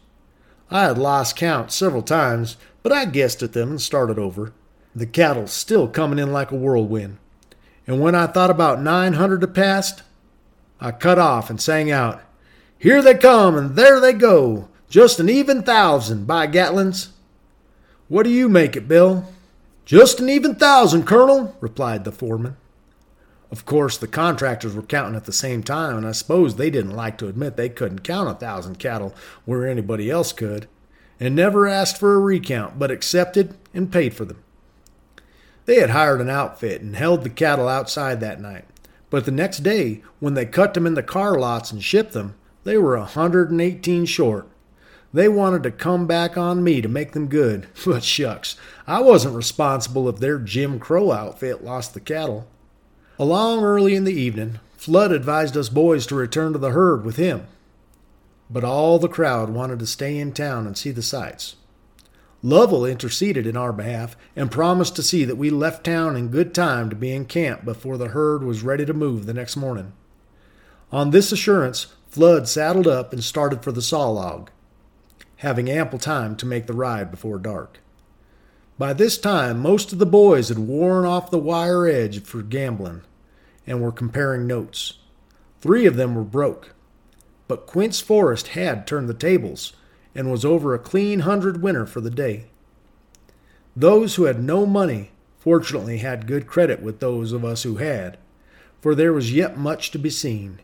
I 0.71 0.85
had 0.85 0.99
lost 0.99 1.37
count 1.37 1.73
several 1.73 2.03
times, 2.03 2.57
but 2.83 2.93
I 2.93 3.05
guessed 3.05 3.43
at 3.43 3.53
them 3.53 3.71
and 3.71 3.81
started 3.81 4.19
over. 4.19 4.53
The 4.95 5.07
cattle 5.07 5.47
still 5.47 5.89
coming 5.89 6.19
in 6.19 6.33
like 6.33 6.51
a 6.51 6.57
whirlwind. 6.57 7.19
And 7.87 8.01
when 8.01 8.15
I 8.15 8.27
thought 8.27 8.51
about 8.51 8.81
900 8.81 9.41
had 9.41 9.55
passed, 9.55 10.03
I 10.81 10.91
cut 10.93 11.19
off 11.19 11.51
and 11.51 11.61
sang 11.61 11.91
out, 11.91 12.23
Here 12.79 13.03
they 13.03 13.15
come 13.15 13.57
and 13.57 13.77
there 13.77 14.01
they 14.01 14.13
go, 14.13 14.69
just 14.89 15.19
an 15.19 15.29
even 15.29 15.63
thousand, 15.63 16.27
by 16.27 16.47
Gatlins. 16.47 17.09
What 18.09 18.25
do 18.25 18.31
you 18.31 18.49
make 18.49 18.77
it, 18.77 18.87
Bill? 18.87 19.27
Just 19.85 20.21
an 20.21 20.29
even 20.29 20.55
thousand, 20.55 21.05
Colonel, 21.05 21.57
replied 21.61 22.05
the 22.05 22.13
foreman. 22.13 22.57
Of 23.51 23.67
course, 23.67 23.97
the 23.97 24.09
contractors 24.09 24.75
were 24.75 24.83
counting 24.83 25.15
at 25.15 25.27
the 25.27 25.33
same 25.33 25.63
time, 25.63 25.97
and 25.97 26.07
I 26.07 26.13
suppose 26.13 26.57
they 26.57 26.71
didn't 26.71 26.97
like 26.97 27.19
to 27.19 27.29
admit 27.29 27.57
they 27.57 27.69
couldn't 27.69 28.01
count 28.01 28.29
a 28.29 28.35
thousand 28.35 28.79
cattle 28.79 29.15
where 29.45 29.67
anybody 29.67 30.11
else 30.11 30.33
could, 30.33 30.69
and 31.21 31.37
never 31.37 31.67
asked 31.67 31.99
for 31.99 32.15
a 32.15 32.19
recount, 32.19 32.79
but 32.79 32.91
accepted 32.91 33.57
and 33.73 33.93
paid 33.93 34.15
for 34.15 34.25
them. 34.25 34.43
They 35.67 35.77
had 35.77 35.91
hired 35.91 36.21
an 36.21 36.31
outfit 36.31 36.83
and 36.83 36.97
held 36.97 37.23
the 37.23 37.31
cattle 37.31 37.69
outside 37.69 38.21
that 38.21 38.41
night, 38.41 38.65
but 39.09 39.25
the 39.25 39.31
next 39.31 39.59
day, 39.59 40.03
when 40.19 40.35
they 40.35 40.47
cut 40.47 40.75
them 40.75 40.87
in 40.87 40.95
the 40.95 41.03
car 41.03 41.39
lots 41.39 41.71
and 41.71 41.83
shipped 41.83 42.13
them, 42.13 42.35
they 42.65 42.77
were 42.77 42.97
a 42.97 43.01
118 43.01 44.07
short. 44.07 44.49
They 45.13 45.29
wanted 45.29 45.63
to 45.63 45.71
come 45.71 46.07
back 46.07 46.37
on 46.37 46.65
me 46.65 46.81
to 46.81 46.89
make 46.89 47.13
them 47.13 47.29
good, 47.29 47.69
but 47.87 48.03
shucks, 48.03 48.57
I 48.87 49.01
wasn't 49.01 49.37
responsible 49.37 50.09
if 50.09 50.17
their 50.17 50.39
Jim 50.39 50.81
Crow 50.81 51.13
outfit 51.13 51.63
lost 51.63 51.95
the 51.95 52.01
cattle. 52.01 52.49
Along 53.19 53.63
early 53.63 53.95
in 53.95 54.05
the 54.05 54.13
evening, 54.13 54.59
Flood 54.85 55.13
advised 55.13 55.57
us 55.57 55.71
boys 55.71 56.07
to 56.07 56.15
return 56.15 56.53
to 56.53 56.59
the 56.59 56.73
herd 56.73 57.07
with 57.07 57.17
him. 57.17 57.47
But 58.51 58.65
all 58.65 58.99
the 58.99 59.09
crowd 59.09 59.49
wanted 59.49 59.79
to 59.79 59.87
stay 59.87 60.19
in 60.19 60.33
town 60.33 60.67
and 60.67 60.77
see 60.77 60.91
the 60.91 61.01
sights. 61.01 61.57
Lovell 62.43 62.85
interceded 62.85 63.47
in 63.47 63.57
our 63.57 63.73
behalf 63.73 64.15
and 64.37 64.51
promised 64.51 64.95
to 64.97 65.03
see 65.03 65.25
that 65.25 65.39
we 65.39 65.49
left 65.49 65.85
town 65.85 66.17
in 66.17 66.29
good 66.29 66.55
time 66.55 66.91
to 66.91 66.97
be 66.97 67.15
in 67.15 67.25
camp 67.25 67.65
before 67.65 67.97
the 67.97 68.09
herd 68.09 68.43
was 68.43 68.63
ready 68.63 68.85
to 68.85 68.93
move 68.93 69.25
the 69.25 69.33
next 69.33 69.57
morning. 69.57 69.95
On 70.93 71.13
this 71.13 71.33
assurance, 71.33 71.87
Flood 72.15 72.47
saddled 72.47 72.87
up 72.87 73.13
and 73.13 73.25
started 73.25 73.65
for 73.65 73.73
the 73.73 73.83
saw 73.83 74.09
log, 74.09 74.49
having 75.39 75.69
ample 75.69 75.99
time 75.99 76.37
to 76.37 76.47
make 76.47 76.69
the 76.69 76.73
ride 76.73 77.11
before 77.11 77.41
dark. 77.41 77.81
By 78.79 78.93
this 78.93 79.19
time, 79.19 79.59
most 79.59 79.93
of 79.93 79.99
the 79.99 80.07
boys 80.07 80.49
had 80.49 80.61
worn 80.61 81.05
off 81.05 81.33
the 81.33 81.41
wire 81.41 81.89
edge 81.89 82.23
for 82.23 82.43
gambling 82.43 83.03
and 83.67 83.83
were 83.83 83.91
comparing 83.91 84.47
notes. 84.47 84.99
Three 85.61 85.87
of 85.87 85.97
them 85.97 86.15
were 86.15 86.23
broke, 86.23 86.77
but 87.49 87.67
Quince 87.67 88.01
Forrest 88.01 88.47
had 88.47 88.87
turned 88.87 89.09
the 89.09 89.15
tables 89.15 89.73
and 90.15 90.31
was 90.31 90.45
over 90.45 90.73
a 90.73 90.79
clean 90.79 91.19
hundred 91.19 91.63
winner 91.63 91.85
for 91.85 92.01
the 92.01 92.11
day. 92.11 92.45
Those 93.75 94.15
who 94.15 94.27
had 94.27 94.41
no 94.41 94.67
money 94.67 95.11
fortunately 95.41 95.99
had 95.99 96.29
good 96.29 96.47
credit 96.47 96.81
with 96.81 97.01
those 97.01 97.33
of 97.33 97.45
us 97.45 97.65
who 97.65 97.79
had, 97.79 98.19
for 98.81 98.95
there 98.95 99.13
was 99.13 99.33
yet 99.33 99.59
much 99.59 99.91
to 99.91 99.99
be 99.99 100.11
seen, 100.11 100.61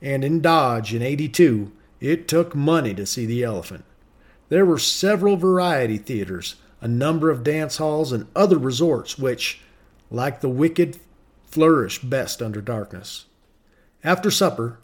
and 0.00 0.24
in 0.24 0.40
Dodge 0.40 0.94
in 0.94 1.02
82 1.02 1.72
it 2.00 2.28
took 2.28 2.54
money 2.54 2.94
to 2.94 3.06
see 3.06 3.26
the 3.26 3.42
elephant. 3.42 3.84
There 4.48 4.64
were 4.64 4.78
several 4.78 5.36
variety 5.36 5.98
theaters 5.98 6.56
a 6.80 6.88
number 6.88 7.30
of 7.30 7.42
dance 7.42 7.78
halls, 7.78 8.12
and 8.12 8.26
other 8.36 8.58
resorts 8.58 9.18
which, 9.18 9.60
like 10.10 10.40
the 10.40 10.48
wicked, 10.48 10.98
flourish 11.44 12.00
best 12.00 12.40
under 12.40 12.60
darkness. 12.60 13.24
After 14.04 14.30
supper, 14.30 14.78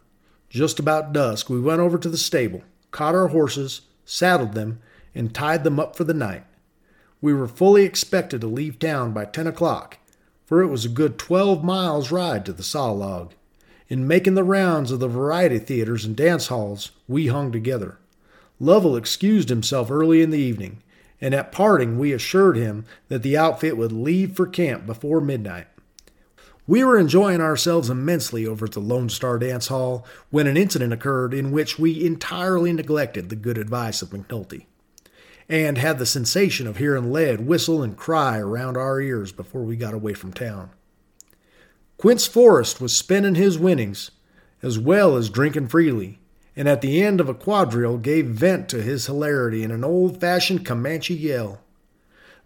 just 0.49 0.79
about 0.79 1.13
dusk, 1.13 1.49
we 1.49 1.61
went 1.61 1.81
over 1.81 1.99
to 1.99 2.09
the 2.09 2.19
stable, 2.19 2.63
caught 2.91 3.15
our 3.15 3.29
horses, 3.29 3.83
saddled 4.05 4.55
them, 4.55 4.81
and 5.15 5.35
tied 5.35 5.63
them 5.63 5.79
up 5.79 5.97
for 5.97 6.05
the 6.05 6.15
night. 6.15 6.45
We 7.21 7.33
were 7.33 7.49
fully 7.49 7.85
expected 7.85 8.41
to 8.41 8.47
leave 8.47 8.79
town 8.79 9.13
by 9.13 9.25
ten 9.25 9.47
o'clock, 9.47 9.99
for 10.45 10.63
it 10.63 10.69
was 10.69 10.85
a 10.85 10.91
good 10.91 11.19
twelve 11.19 11.63
miles' 11.63 12.11
ride 12.11 12.45
to 12.47 12.53
the 12.53 12.63
saw 12.63 12.91
log. 12.91 13.35
In 13.89 14.09
making 14.09 14.35
the 14.35 14.45
rounds 14.45 14.91
of 14.91 15.01
the 15.01 15.09
variety 15.09 15.59
theaters 15.59 16.05
and 16.05 16.17
dance 16.17 16.47
halls, 16.47 16.93
we 17.07 17.27
hung 17.27 17.53
together. 17.53 17.99
Lovell 18.59 18.97
excused 18.97 19.51
himself 19.51 19.91
early 19.91 20.23
in 20.23 20.31
the 20.31 20.39
evening, 20.39 20.83
and 21.21 21.35
at 21.35 21.53
parting 21.53 21.99
we 21.99 22.13
assured 22.13 22.57
him 22.57 22.87
that 23.09 23.23
the 23.23 23.37
outfit 23.37 23.77
would 23.77 23.93
leave 23.93 24.37
for 24.37 24.47
camp 24.47 24.87
before 24.87 25.21
midnight. 25.21 25.67
We 26.67 26.83
were 26.83 26.99
enjoying 26.99 27.43
ourselves 27.43 27.91
immensely 27.91 28.47
over 28.47 28.65
at 28.65 28.73
the 28.73 28.81
Lone 28.81 29.11
Star 29.11 29.39
Dance 29.39 29.69
Hall 29.69 30.07
when 30.31 30.47
an 30.47 30.57
incident 30.57 30.95
occurred 30.95 31.35
in 31.35 31.53
which 31.53 31.79
we 31.79 32.07
entirely 32.07 32.73
neglected 32.73 33.29
the 33.29 33.37
good 33.37 33.59
advice 33.59 34.01
of 34.01 34.11
McNulty, 34.11 34.65
and 35.47 35.77
had 35.77 35.99
the 35.99 36.07
sensation 36.07 36.67
of 36.67 36.79
hearing 36.79 37.13
lead 37.13 37.47
whistle 37.47 37.83
and 37.83 37.99
cry 37.99 38.39
around 38.39 38.79
our 38.79 38.99
ears 38.99 39.31
before 39.31 39.63
we 39.63 39.77
got 39.77 39.93
away 39.93 40.15
from 40.15 40.33
town. 40.33 40.71
Quince 41.97 42.27
Forrest 42.27 42.81
was 42.81 42.97
spending 42.97 43.35
his 43.35 43.59
winnings, 43.59 44.11
as 44.63 44.79
well 44.79 45.17
as 45.17 45.31
drinking 45.31 45.69
freely, 45.69 46.19
and 46.57 46.69
at 46.69 46.81
the 46.81 47.03
end 47.03 47.21
of 47.21 47.29
a 47.29 47.35
quadrille 47.35 47.99
gave 47.99 48.27
vent 48.27 48.69
to 48.69 48.83
his 48.83 49.07
hilarity 49.07 49.63
in 49.63 49.71
an 49.71 49.85
old 49.85 50.21
fashioned 50.21 50.65
Comanche 50.65 51.15
yell. 51.15 51.61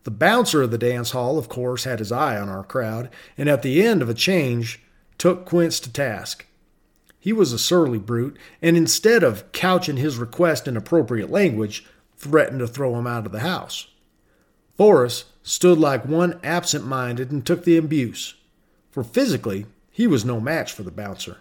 The 0.04 0.10
bouncer 0.10 0.62
of 0.62 0.70
the 0.70 0.78
dance 0.78 1.10
hall, 1.10 1.38
of 1.38 1.48
course, 1.48 1.84
had 1.84 1.98
his 1.98 2.12
eye 2.12 2.38
on 2.38 2.48
our 2.48 2.64
crowd, 2.64 3.10
and 3.36 3.48
at 3.48 3.62
the 3.62 3.82
end 3.82 4.00
of 4.00 4.08
a 4.08 4.14
change 4.14 4.80
took 5.18 5.44
Quince 5.44 5.80
to 5.80 5.92
task. 5.92 6.46
He 7.18 7.32
was 7.32 7.52
a 7.52 7.58
surly 7.58 7.98
brute, 7.98 8.38
and 8.62 8.76
instead 8.76 9.22
of 9.22 9.50
couching 9.52 9.96
his 9.96 10.16
request 10.16 10.68
in 10.68 10.76
appropriate 10.76 11.30
language, 11.30 11.84
threatened 12.16 12.60
to 12.60 12.66
throw 12.66 12.96
him 12.96 13.06
out 13.06 13.26
of 13.26 13.32
the 13.32 13.40
house. 13.40 13.88
Forrest 14.76 15.26
stood 15.42 15.78
like 15.78 16.06
one 16.06 16.38
absent 16.42 16.86
minded 16.86 17.30
and 17.30 17.44
took 17.44 17.64
the 17.64 17.76
abuse, 17.76 18.34
for 18.98 19.04
physically 19.04 19.64
he 19.92 20.08
was 20.08 20.24
no 20.24 20.40
match 20.40 20.72
for 20.72 20.82
the 20.82 20.90
bouncer 20.90 21.36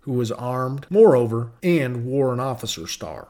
who 0.00 0.12
was 0.12 0.30
armed, 0.30 0.86
moreover, 0.90 1.52
and 1.62 2.04
wore 2.04 2.34
an 2.34 2.38
officer's 2.38 2.90
star. 2.90 3.28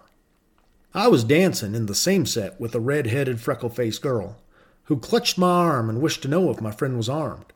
I 0.93 1.07
was 1.07 1.23
dancing 1.23 1.77
in 1.77 1.87
the 1.87 1.95
same 1.95 2.27
set 2.27 2.61
with 2.61 2.75
a 2.75 2.81
red 2.81 3.07
headed, 3.07 3.41
freckle 3.41 3.69
faced 3.69 4.03
girl, 4.03 4.37
who 4.87 4.99
clutched 4.99 5.39
my 5.39 5.49
arm 5.49 5.89
and 5.89 6.01
wished 6.01 6.23
to 6.23 6.29
know 6.29 6.51
if 6.51 6.61
my 6.61 6.73
friend 6.73 6.97
was 6.97 7.09
armed. 7.09 7.53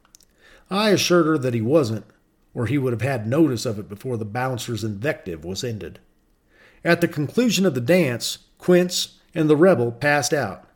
I 0.71 0.91
assured 0.91 1.27
her 1.27 1.39
that 1.39 1.55
he 1.55 1.61
wasn't, 1.61 2.05
or 2.55 2.67
he 2.67 2.79
would 2.79 2.93
have 2.93 3.03
had 3.03 3.27
notice 3.27 3.67
of 3.67 3.81
it 3.81 3.89
before 3.89 4.17
the 4.17 4.25
bouncer's 4.25 4.85
invective 4.85 5.45
was 5.45 5.65
ended. 5.65 5.99
At 6.85 7.01
the 7.01 7.09
conclusion 7.09 7.67
of 7.67 7.75
the 7.75 7.81
dance, 7.81 8.39
Quince 8.59 9.19
and 9.35 9.51
the 9.51 9.57
rebel 9.57 9.91
passed 9.91 10.33
out, 10.33 10.69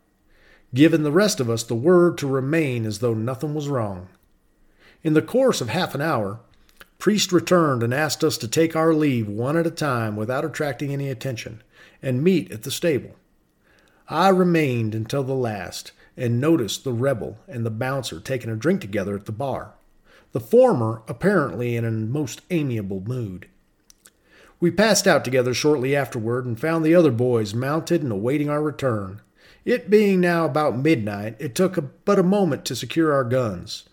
giving 0.75 1.05
the 1.05 1.13
rest 1.13 1.39
of 1.39 1.49
us 1.49 1.63
the 1.63 1.77
word 1.77 2.19
to 2.19 2.27
remain 2.27 2.85
as 2.85 2.99
though 2.99 3.15
nothing 3.15 3.55
was 3.55 3.69
wrong. 3.69 4.09
In 5.07 5.15
the 5.15 5.23
course 5.23 5.61
of 5.61 5.69
half 5.69 5.95
an 5.95 6.01
hour, 6.01 6.41
Priest 6.99 7.31
returned 7.31 7.85
and 7.85 7.95
asked 7.95 8.25
us 8.25 8.37
to 8.39 8.49
take 8.49 8.75
our 8.75 8.93
leave 8.93 9.29
one 9.29 9.57
at 9.57 9.65
a 9.65 9.71
time 9.71 10.17
without 10.17 10.45
attracting 10.45 10.93
any 10.93 11.09
attention, 11.09 11.63
and 12.03 12.25
meet 12.25 12.51
at 12.51 12.65
the 12.65 12.73
stable. 12.73 13.15
I 14.09 14.31
remained 14.31 14.97
until 14.97 15.23
the 15.23 15.33
last, 15.33 15.93
and 16.17 16.41
noticed 16.41 16.83
the 16.83 16.93
rebel 16.93 17.39
and 17.47 17.65
the 17.65 17.71
bouncer 17.71 18.19
taking 18.19 18.51
a 18.51 18.57
drink 18.57 18.81
together 18.81 19.15
at 19.15 19.27
the 19.27 19.31
bar, 19.31 19.75
the 20.33 20.41
former 20.41 21.03
apparently 21.07 21.77
in 21.77 21.85
a 21.85 21.93
most 21.93 22.43
amiable 22.51 23.05
mood. 23.07 23.47
We 24.59 24.73
passed 24.73 25.07
out 25.07 25.25
together 25.25 25.55
shortly 25.55 25.95
afterward 25.95 26.47
and 26.47 26.59
found 26.59 26.85
the 26.85 26.97
other 26.97 27.13
boys 27.13 27.55
mounted 27.55 28.03
and 28.03 28.11
awaiting 28.11 28.51
our 28.51 28.61
return. 28.61 29.23
It 29.65 29.89
being 29.89 30.21
now 30.21 30.47
about 30.47 30.77
midnight, 30.77 31.37
it 31.39 31.55
took 31.55 32.05
but 32.05 32.19
a 32.19 32.25
moment 32.25 32.65
to 32.65 32.75
secure 32.75 33.13
our 33.13 33.23
guns, 33.23 33.85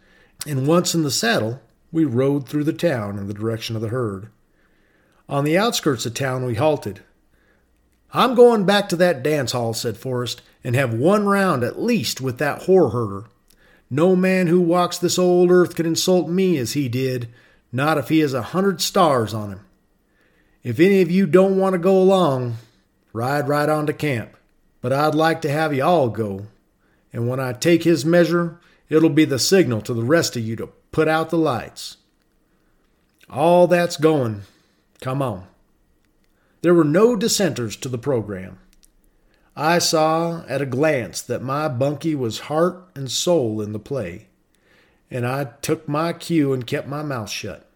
and 0.45 0.67
once 0.67 0.93
in 0.93 1.03
the 1.03 1.11
saddle, 1.11 1.61
we 1.91 2.05
rode 2.05 2.47
through 2.47 2.63
the 2.63 2.73
town 2.73 3.17
in 3.17 3.27
the 3.27 3.33
direction 3.33 3.75
of 3.75 3.81
the 3.81 3.89
herd. 3.89 4.29
On 5.29 5.43
the 5.43 5.57
outskirts 5.57 6.05
of 6.05 6.13
town, 6.13 6.45
we 6.45 6.55
halted. 6.55 7.01
I'm 8.13 8.35
going 8.35 8.65
back 8.65 8.89
to 8.89 8.95
that 8.97 9.23
dance 9.23 9.53
hall, 9.53 9.73
said 9.73 9.97
Forrest, 9.97 10.41
and 10.63 10.75
have 10.75 10.93
one 10.93 11.25
round 11.25 11.63
at 11.63 11.81
least 11.81 12.21
with 12.21 12.37
that 12.39 12.61
whore 12.63 12.91
herder. 12.91 13.25
No 13.89 14.15
man 14.15 14.47
who 14.47 14.61
walks 14.61 14.97
this 14.97 15.17
old 15.17 15.51
earth 15.51 15.75
can 15.75 15.85
insult 15.85 16.29
me 16.29 16.57
as 16.57 16.73
he 16.73 16.89
did, 16.89 17.29
not 17.71 17.97
if 17.97 18.09
he 18.09 18.19
has 18.19 18.33
a 18.33 18.41
hundred 18.41 18.81
stars 18.81 19.33
on 19.33 19.51
him. 19.51 19.65
If 20.63 20.79
any 20.79 21.01
of 21.01 21.11
you 21.11 21.25
don't 21.25 21.57
want 21.57 21.73
to 21.73 21.79
go 21.79 21.97
along, 21.97 22.55
ride 23.11 23.47
right 23.47 23.69
on 23.69 23.85
to 23.87 23.93
camp. 23.93 24.35
But 24.81 24.93
I'd 24.93 25.15
like 25.15 25.41
to 25.41 25.49
have 25.49 25.73
you 25.73 25.83
all 25.83 26.09
go. 26.09 26.47
And 27.11 27.27
when 27.27 27.39
I 27.39 27.53
take 27.53 27.83
his 27.83 28.05
measure, 28.05 28.59
it'll 28.93 29.09
be 29.09 29.25
the 29.25 29.39
signal 29.39 29.81
to 29.81 29.93
the 29.93 30.03
rest 30.03 30.35
of 30.35 30.43
you 30.43 30.55
to 30.55 30.67
put 30.91 31.07
out 31.07 31.29
the 31.29 31.37
lights. 31.37 31.97
All 33.29 33.65
that's 33.65 33.97
going. 33.97 34.41
Come 35.01 35.21
on. 35.21 35.47
There 36.61 36.73
were 36.73 36.83
no 36.83 37.15
dissenters 37.15 37.75
to 37.77 37.89
the 37.89 37.97
program. 37.97 38.59
I 39.55 39.79
saw 39.79 40.43
at 40.47 40.61
a 40.61 40.67
glance 40.67 41.21
that 41.21 41.41
my 41.41 41.67
bunkie 41.67 42.15
was 42.15 42.41
heart 42.41 42.87
and 42.95 43.11
soul 43.11 43.61
in 43.61 43.71
the 43.71 43.79
play, 43.79 44.27
and 45.09 45.25
I 45.25 45.45
took 45.61 45.87
my 45.87 46.13
cue 46.13 46.53
and 46.53 46.65
kept 46.65 46.87
my 46.87 47.03
mouth 47.03 47.29
shut. 47.29 47.67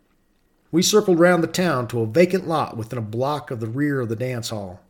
We 0.72 0.82
circled 0.82 1.20
round 1.20 1.44
the 1.44 1.48
town 1.48 1.88
to 1.90 2.02
a 2.02 2.08
vacant 2.08 2.48
lot 2.48 2.78
within 2.78 3.00
a 3.00 3.02
block 3.02 3.52
of 3.52 3.60
the 3.60 3.68
rear 3.68 4.02
of 4.02 4.10
the 4.10 4.16
dance 4.16 4.50
hall. 4.50 4.82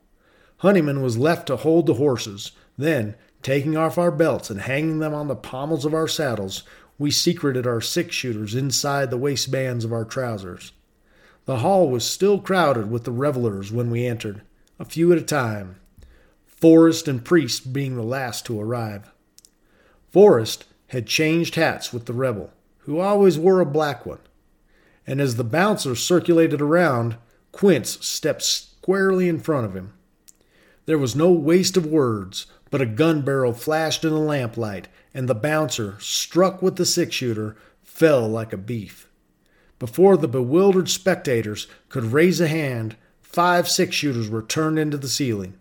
Honeyman 0.58 1.02
was 1.02 1.18
left 1.18 1.48
to 1.48 1.56
hold 1.56 1.86
the 1.86 1.96
horses. 1.96 2.52
Then, 2.78 3.16
taking 3.42 3.76
off 3.76 3.98
our 3.98 4.12
belts 4.12 4.50
and 4.50 4.62
hanging 4.62 5.00
them 5.00 5.14
on 5.14 5.28
the 5.28 5.36
pommels 5.36 5.86
of 5.86 5.94
our 5.94 6.08
saddles, 6.08 6.64
we 6.98 7.12
secreted 7.12 7.66
our 7.66 7.82
six 7.82 8.16
shooters 8.16 8.56
inside 8.56 9.10
the 9.10 9.18
waistbands 9.18 9.86
of 9.86 9.94
our 9.94 10.06
trousers. 10.06 10.72
The 11.46 11.58
hall 11.58 11.90
was 11.90 12.04
still 12.04 12.40
crowded 12.40 12.92
with 12.92 13.04
the 13.04 13.12
revelers 13.12 13.72
when 13.72 13.90
we 13.90 14.06
entered, 14.06 14.42
a 14.80 14.86
few 14.86 15.12
at 15.12 15.18
a 15.18 15.22
time, 15.22 15.78
Forrest 16.46 17.08
and 17.08 17.24
Priest 17.24 17.72
being 17.72 17.96
the 17.96 18.04
last 18.04 18.46
to 18.48 18.60
arrive. 18.60 19.12
Forrest, 20.12 20.66
had 20.88 21.06
changed 21.06 21.56
hats 21.56 21.92
with 21.92 22.06
the 22.06 22.14
rebel, 22.14 22.52
who 22.80 23.00
always 23.00 23.38
wore 23.38 23.60
a 23.60 23.66
black 23.66 24.06
one. 24.06 24.20
And 25.06 25.22
as 25.22 25.36
the 25.36 25.44
bouncer 25.44 25.96
circulated 25.96 26.62
around, 26.62 27.18
Quince 27.52 28.06
stepped 28.06 28.44
squarely 28.44 29.28
in 29.28 29.40
front 29.40 29.66
of 29.66 29.76
him. 29.76 29.94
There 30.86 30.98
was 30.98 31.16
no 31.16 31.32
waste 31.32 31.76
of 31.76 31.86
words, 31.86 32.46
but 32.70 32.82
a 32.82 32.86
gun 32.86 33.22
barrel 33.22 33.54
flashed 33.54 34.04
in 34.04 34.12
the 34.12 34.20
lamplight, 34.20 34.88
and 35.14 35.28
the 35.28 35.36
bouncer, 35.36 35.96
struck 36.00 36.62
with 36.62 36.76
the 36.76 36.86
six 36.86 37.16
shooter, 37.16 37.56
fell 37.84 38.28
like 38.28 38.54
a 38.54 38.58
beef. 38.58 39.10
Before 39.80 40.18
the 40.18 40.28
bewildered 40.28 40.90
spectators 40.90 41.68
could 41.90 42.06
raise 42.06 42.42
a 42.42 42.48
hand, 42.48 42.96
five 43.22 43.68
six 43.68 43.96
shooters 43.96 44.30
were 44.30 44.42
turned 44.42 44.80
into 44.80 44.98
the 44.98 45.08
ceiling. 45.08 45.56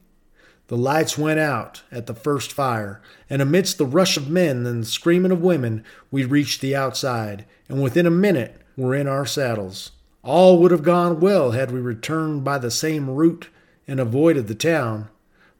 The 0.68 0.76
lights 0.76 1.16
went 1.16 1.38
out 1.38 1.82
at 1.92 2.06
the 2.06 2.14
first 2.14 2.52
fire, 2.52 3.00
and 3.30 3.40
amidst 3.40 3.78
the 3.78 3.86
rush 3.86 4.16
of 4.16 4.28
men 4.28 4.66
and 4.66 4.82
the 4.82 4.86
screaming 4.86 5.30
of 5.30 5.40
women, 5.40 5.84
we 6.10 6.24
reached 6.24 6.60
the 6.60 6.74
outside, 6.74 7.44
and 7.68 7.82
within 7.82 8.06
a 8.06 8.10
minute 8.10 8.60
were 8.76 8.94
in 8.94 9.06
our 9.06 9.26
saddles. 9.26 9.92
All 10.24 10.58
would 10.58 10.72
have 10.72 10.82
gone 10.82 11.20
well 11.20 11.52
had 11.52 11.70
we 11.70 11.78
returned 11.78 12.42
by 12.42 12.58
the 12.58 12.70
same 12.70 13.08
route 13.08 13.48
and 13.86 14.00
avoided 14.00 14.48
the 14.48 14.56
town, 14.56 15.08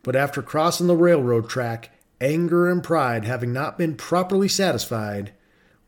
but 0.06 0.14
after 0.14 0.40
crossing 0.40 0.86
the 0.86 0.94
railroad 0.94 1.48
track, 1.48 1.90
anger 2.20 2.70
and 2.70 2.84
pride 2.84 3.24
having 3.24 3.52
not 3.52 3.76
been 3.76 3.96
properly 3.96 4.46
satisfied, 4.46 5.32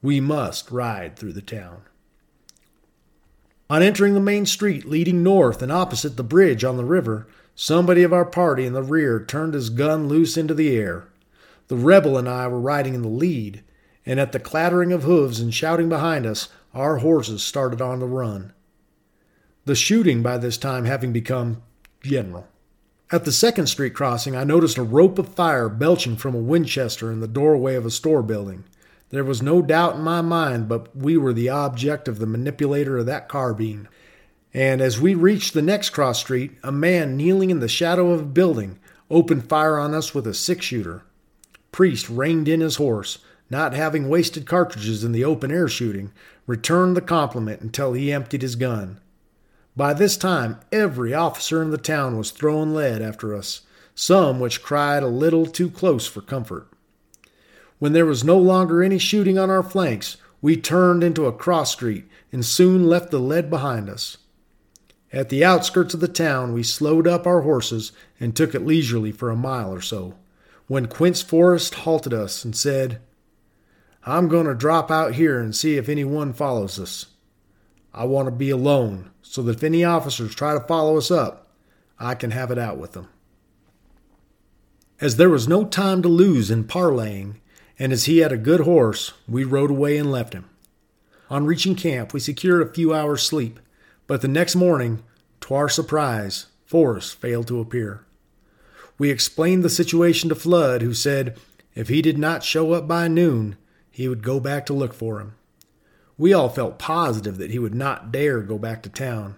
we 0.02 0.18
must 0.18 0.72
ride 0.72 1.14
through 1.14 1.32
the 1.32 1.40
town. 1.40 1.82
On 3.70 3.80
entering 3.80 4.14
the 4.14 4.20
main 4.20 4.44
street 4.44 4.84
leading 4.84 5.22
north 5.22 5.62
and 5.62 5.70
opposite 5.70 6.16
the 6.16 6.24
bridge 6.24 6.64
on 6.64 6.76
the 6.76 6.84
river, 6.84 7.28
somebody 7.54 8.02
of 8.02 8.12
our 8.12 8.24
party 8.24 8.66
in 8.66 8.72
the 8.72 8.82
rear 8.82 9.24
turned 9.24 9.54
his 9.54 9.70
gun 9.70 10.08
loose 10.08 10.36
into 10.36 10.52
the 10.52 10.76
air. 10.76 11.06
The 11.68 11.76
rebel 11.76 12.18
and 12.18 12.28
I 12.28 12.48
were 12.48 12.58
riding 12.58 12.94
in 12.94 13.02
the 13.02 13.08
lead, 13.08 13.62
and 14.04 14.18
at 14.18 14.32
the 14.32 14.40
clattering 14.40 14.92
of 14.92 15.04
hoofs 15.04 15.38
and 15.38 15.54
shouting 15.54 15.88
behind 15.88 16.26
us, 16.26 16.48
our 16.74 16.96
horses 16.96 17.44
started 17.44 17.80
on 17.80 18.00
the 18.00 18.06
run. 18.06 18.52
The 19.64 19.76
shooting 19.76 20.24
by 20.24 20.38
this 20.38 20.58
time 20.58 20.86
having 20.86 21.12
become 21.12 21.62
general. 22.02 22.48
At 23.10 23.24
the 23.24 23.32
second 23.32 23.68
street 23.68 23.94
crossing, 23.94 24.36
I 24.36 24.44
noticed 24.44 24.76
a 24.76 24.82
rope 24.82 25.18
of 25.18 25.28
fire 25.34 25.70
belching 25.70 26.16
from 26.16 26.34
a 26.34 26.38
Winchester 26.38 27.10
in 27.10 27.20
the 27.20 27.26
doorway 27.26 27.74
of 27.74 27.86
a 27.86 27.90
store 27.90 28.22
building. 28.22 28.64
There 29.08 29.24
was 29.24 29.40
no 29.40 29.62
doubt 29.62 29.94
in 29.94 30.02
my 30.02 30.20
mind 30.20 30.68
but 30.68 30.94
we 30.94 31.16
were 31.16 31.32
the 31.32 31.48
object 31.48 32.06
of 32.06 32.18
the 32.18 32.26
manipulator 32.26 32.98
of 32.98 33.06
that 33.06 33.26
carbine. 33.26 33.88
And 34.52 34.82
as 34.82 35.00
we 35.00 35.14
reached 35.14 35.54
the 35.54 35.62
next 35.62 35.90
cross 35.90 36.20
street, 36.20 36.52
a 36.62 36.70
man 36.70 37.16
kneeling 37.16 37.48
in 37.48 37.60
the 37.60 37.68
shadow 37.68 38.10
of 38.10 38.20
a 38.20 38.26
building 38.26 38.78
opened 39.10 39.48
fire 39.48 39.78
on 39.78 39.94
us 39.94 40.14
with 40.14 40.26
a 40.26 40.34
six 40.34 40.66
shooter. 40.66 41.02
Priest 41.72 42.10
reined 42.10 42.46
in 42.46 42.60
his 42.60 42.76
horse, 42.76 43.18
not 43.48 43.72
having 43.72 44.10
wasted 44.10 44.44
cartridges 44.44 45.02
in 45.02 45.12
the 45.12 45.24
open 45.24 45.50
air 45.50 45.68
shooting, 45.68 46.12
returned 46.46 46.94
the 46.94 47.00
compliment 47.00 47.62
until 47.62 47.94
he 47.94 48.12
emptied 48.12 48.42
his 48.42 48.54
gun. 48.54 49.00
By 49.78 49.94
this 49.94 50.16
time, 50.16 50.58
every 50.72 51.14
officer 51.14 51.62
in 51.62 51.70
the 51.70 51.78
town 51.78 52.18
was 52.18 52.32
throwing 52.32 52.74
lead 52.74 53.00
after 53.00 53.32
us, 53.32 53.60
some 53.94 54.40
which 54.40 54.60
cried 54.60 55.04
a 55.04 55.06
little 55.06 55.46
too 55.46 55.70
close 55.70 56.04
for 56.04 56.20
comfort. 56.20 56.66
When 57.78 57.92
there 57.92 58.04
was 58.04 58.24
no 58.24 58.36
longer 58.38 58.82
any 58.82 58.98
shooting 58.98 59.38
on 59.38 59.50
our 59.50 59.62
flanks, 59.62 60.16
we 60.42 60.56
turned 60.56 61.04
into 61.04 61.26
a 61.26 61.32
cross 61.32 61.70
street 61.70 62.08
and 62.32 62.44
soon 62.44 62.88
left 62.88 63.12
the 63.12 63.20
lead 63.20 63.50
behind 63.50 63.88
us. 63.88 64.16
At 65.12 65.28
the 65.28 65.44
outskirts 65.44 65.94
of 65.94 66.00
the 66.00 66.08
town, 66.08 66.52
we 66.52 66.64
slowed 66.64 67.06
up 67.06 67.24
our 67.24 67.42
horses 67.42 67.92
and 68.18 68.34
took 68.34 68.56
it 68.56 68.66
leisurely 68.66 69.12
for 69.12 69.30
a 69.30 69.36
mile 69.36 69.72
or 69.72 69.80
so, 69.80 70.16
when 70.66 70.88
Quince 70.88 71.22
Forrest 71.22 71.76
halted 71.76 72.12
us 72.12 72.44
and 72.44 72.56
said, 72.56 73.00
I'm 74.04 74.26
going 74.26 74.46
to 74.46 74.56
drop 74.56 74.90
out 74.90 75.14
here 75.14 75.38
and 75.38 75.54
see 75.54 75.76
if 75.76 75.88
anyone 75.88 76.32
follows 76.32 76.80
us. 76.80 77.06
I 77.98 78.04
want 78.04 78.28
to 78.28 78.30
be 78.30 78.50
alone 78.50 79.10
so 79.22 79.42
that 79.42 79.56
if 79.56 79.64
any 79.64 79.82
officers 79.82 80.32
try 80.32 80.54
to 80.54 80.60
follow 80.60 80.96
us 80.96 81.10
up, 81.10 81.48
I 81.98 82.14
can 82.14 82.30
have 82.30 82.52
it 82.52 82.58
out 82.58 82.78
with 82.78 82.92
them. 82.92 83.08
As 85.00 85.16
there 85.16 85.28
was 85.28 85.48
no 85.48 85.64
time 85.64 86.02
to 86.02 86.08
lose 86.08 86.48
in 86.48 86.62
parleying, 86.62 87.40
and 87.76 87.92
as 87.92 88.04
he 88.04 88.18
had 88.18 88.30
a 88.30 88.38
good 88.38 88.60
horse, 88.60 89.14
we 89.26 89.42
rode 89.42 89.72
away 89.72 89.98
and 89.98 90.12
left 90.12 90.32
him. 90.32 90.48
On 91.28 91.44
reaching 91.44 91.74
camp, 91.74 92.12
we 92.12 92.20
secured 92.20 92.62
a 92.62 92.72
few 92.72 92.94
hours' 92.94 93.24
sleep, 93.24 93.58
but 94.06 94.20
the 94.20 94.28
next 94.28 94.54
morning, 94.54 95.02
to 95.40 95.54
our 95.54 95.68
surprise, 95.68 96.46
Forrest 96.66 97.16
failed 97.16 97.48
to 97.48 97.58
appear. 97.58 98.06
We 98.96 99.10
explained 99.10 99.64
the 99.64 99.68
situation 99.68 100.28
to 100.28 100.36
Flood, 100.36 100.82
who 100.82 100.94
said 100.94 101.36
if 101.74 101.88
he 101.88 102.00
did 102.00 102.16
not 102.16 102.44
show 102.44 102.74
up 102.74 102.86
by 102.86 103.08
noon, 103.08 103.56
he 103.90 104.06
would 104.06 104.22
go 104.22 104.38
back 104.38 104.66
to 104.66 104.72
look 104.72 104.94
for 104.94 105.18
him. 105.18 105.34
We 106.18 106.32
all 106.32 106.48
felt 106.48 106.78
positive 106.78 107.38
that 107.38 107.52
he 107.52 107.58
would 107.58 107.74
not 107.74 108.10
dare 108.12 108.40
go 108.40 108.58
back 108.58 108.82
to 108.82 108.90
town, 108.90 109.36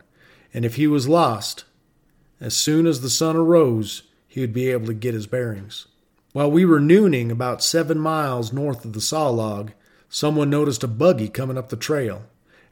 and 0.53 0.65
if 0.65 0.77
he 0.77 0.87
was 0.87 1.09
lost, 1.09 1.65
as 2.41 2.55
soon 2.55 2.87
as 2.87 3.03
the 3.03 3.11
sun 3.11 3.37
arose, 3.37 4.05
he 4.27 4.41
would 4.41 4.55
be 4.55 4.71
able 4.71 4.87
to 4.87 4.95
get 4.95 5.13
his 5.13 5.27
bearings. 5.27 5.87
While 6.33 6.51
we 6.51 6.65
were 6.65 6.81
nooning 6.81 7.31
about 7.31 7.63
seven 7.63 7.99
miles 7.99 8.53
north 8.53 8.85
of 8.85 8.95
the 8.95 9.01
saw 9.01 9.29
log, 9.29 9.73
someone 10.09 10.49
noticed 10.49 10.83
a 10.83 10.89
buggy 10.89 11.29
coming 11.29 11.59
up 11.59 11.69
the 11.69 11.77
trail. 11.77 12.23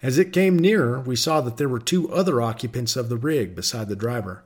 As 0.01 0.17
it 0.17 0.33
came 0.33 0.59
nearer, 0.59 1.01
we 1.01 1.17
saw 1.17 1.41
that 1.43 1.57
there 1.57 1.69
were 1.69 1.81
two 1.81 2.11
other 2.11 2.41
occupants 2.41 2.97
of 2.97 3.09
the 3.09 3.17
rig 3.17 3.55
beside 3.55 3.89
the 3.89 3.97
driver. 3.97 4.45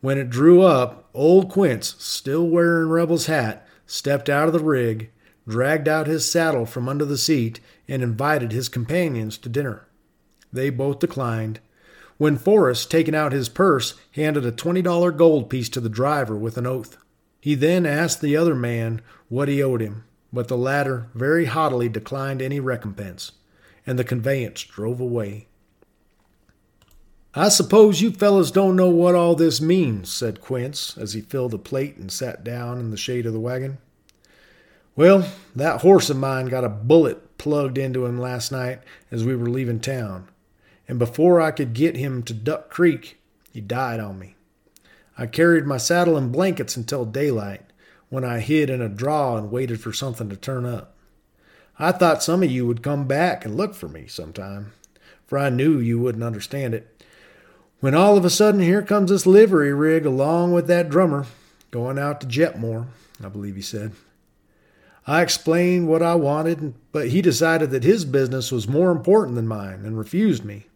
When 0.00 0.18
it 0.18 0.30
drew 0.30 0.62
up, 0.62 1.08
old 1.14 1.48
Quince, 1.48 1.96
still 1.98 2.46
wearing 2.46 2.88
Rebel's 2.88 3.26
hat, 3.26 3.66
stepped 3.86 4.28
out 4.28 4.46
of 4.46 4.52
the 4.52 4.60
rig, 4.60 5.10
dragged 5.48 5.88
out 5.88 6.06
his 6.06 6.30
saddle 6.30 6.66
from 6.66 6.88
under 6.88 7.04
the 7.04 7.18
seat, 7.18 7.58
and 7.88 8.02
invited 8.02 8.52
his 8.52 8.68
companions 8.68 9.38
to 9.38 9.48
dinner. 9.48 9.88
They 10.52 10.70
both 10.70 10.98
declined. 10.98 11.60
When 12.18 12.36
Forrest, 12.36 12.90
taking 12.90 13.14
out 13.14 13.32
his 13.32 13.48
purse, 13.48 13.94
handed 14.12 14.44
a 14.44 14.52
$20 14.52 15.16
gold 15.16 15.48
piece 15.48 15.68
to 15.70 15.80
the 15.80 15.88
driver 15.88 16.36
with 16.36 16.58
an 16.58 16.66
oath. 16.66 16.98
He 17.40 17.54
then 17.54 17.86
asked 17.86 18.20
the 18.20 18.36
other 18.36 18.54
man 18.54 19.00
what 19.28 19.48
he 19.48 19.62
owed 19.62 19.80
him, 19.80 20.04
but 20.32 20.48
the 20.48 20.56
latter 20.56 21.08
very 21.14 21.46
haughtily 21.46 21.88
declined 21.88 22.42
any 22.42 22.60
recompense, 22.60 23.32
and 23.86 23.98
the 23.98 24.04
conveyance 24.04 24.62
drove 24.64 25.00
away. 25.00 25.46
I 27.34 27.50
suppose 27.50 28.00
you 28.00 28.10
fellows 28.10 28.50
don't 28.50 28.74
know 28.74 28.88
what 28.88 29.14
all 29.14 29.34
this 29.34 29.60
means, 29.60 30.10
said 30.10 30.40
Quince 30.40 30.98
as 30.98 31.12
he 31.12 31.20
filled 31.20 31.54
a 31.54 31.58
plate 31.58 31.96
and 31.96 32.10
sat 32.10 32.42
down 32.42 32.80
in 32.80 32.90
the 32.90 32.96
shade 32.96 33.26
of 33.26 33.32
the 33.32 33.40
wagon. 33.40 33.78
Well, 34.98 35.28
that 35.54 35.82
horse 35.82 36.10
of 36.10 36.16
mine 36.16 36.46
got 36.46 36.64
a 36.64 36.68
bullet 36.68 37.38
plugged 37.38 37.78
into 37.78 38.04
him 38.04 38.18
last 38.18 38.50
night 38.50 38.80
as 39.12 39.22
we 39.24 39.36
were 39.36 39.48
leaving 39.48 39.78
town, 39.78 40.26
and 40.88 40.98
before 40.98 41.40
I 41.40 41.52
could 41.52 41.72
get 41.72 41.96
him 41.96 42.24
to 42.24 42.34
Duck 42.34 42.68
Creek, 42.68 43.16
he 43.52 43.60
died 43.60 44.00
on 44.00 44.18
me. 44.18 44.34
I 45.16 45.26
carried 45.26 45.66
my 45.66 45.76
saddle 45.76 46.16
and 46.16 46.32
blankets 46.32 46.76
until 46.76 47.04
daylight, 47.04 47.60
when 48.08 48.24
I 48.24 48.40
hid 48.40 48.70
in 48.70 48.82
a 48.82 48.88
draw 48.88 49.36
and 49.36 49.52
waited 49.52 49.80
for 49.80 49.92
something 49.92 50.28
to 50.30 50.36
turn 50.36 50.66
up. 50.66 50.96
I 51.78 51.92
thought 51.92 52.24
some 52.24 52.42
of 52.42 52.50
you 52.50 52.66
would 52.66 52.82
come 52.82 53.06
back 53.06 53.44
and 53.44 53.56
look 53.56 53.76
for 53.76 53.88
me 53.88 54.08
sometime, 54.08 54.72
for 55.28 55.38
I 55.38 55.48
knew 55.48 55.78
you 55.78 56.00
wouldn't 56.00 56.24
understand 56.24 56.74
it. 56.74 57.04
When 57.78 57.94
all 57.94 58.16
of 58.16 58.24
a 58.24 58.30
sudden 58.30 58.62
here 58.62 58.82
comes 58.82 59.10
this 59.10 59.26
livery 59.26 59.72
rig 59.72 60.04
along 60.04 60.54
with 60.54 60.66
that 60.66 60.90
drummer, 60.90 61.26
going 61.70 62.00
out 62.00 62.20
to 62.22 62.26
Jetmore, 62.26 62.88
I 63.22 63.28
believe 63.28 63.54
he 63.54 63.62
said. 63.62 63.92
I 65.08 65.22
explained 65.22 65.88
what 65.88 66.02
I 66.02 66.16
wanted, 66.16 66.74
but 66.92 67.08
he 67.08 67.22
decided 67.22 67.70
that 67.70 67.82
his 67.82 68.04
business 68.04 68.52
was 68.52 68.68
more 68.68 68.90
important 68.90 69.36
than 69.36 69.48
mine 69.48 69.80
and 69.86 69.96
refused 69.96 70.44
me. 70.44 70.66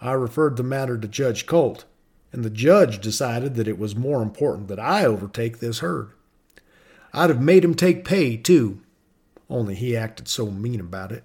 I 0.00 0.12
referred 0.12 0.56
the 0.56 0.62
matter 0.62 0.96
to 0.96 1.08
Judge 1.08 1.46
Colt, 1.46 1.84
and 2.32 2.44
the 2.44 2.48
judge 2.48 3.00
decided 3.00 3.56
that 3.56 3.66
it 3.66 3.76
was 3.76 3.96
more 3.96 4.22
important 4.22 4.68
that 4.68 4.78
I 4.78 5.04
overtake 5.04 5.58
this 5.58 5.80
herd. 5.80 6.10
I'd 7.12 7.28
have 7.28 7.42
made 7.42 7.64
him 7.64 7.74
take 7.74 8.04
pay, 8.04 8.36
too, 8.36 8.82
only 9.48 9.74
he 9.74 9.96
acted 9.96 10.28
so 10.28 10.46
mean 10.46 10.78
about 10.78 11.10
it. 11.10 11.24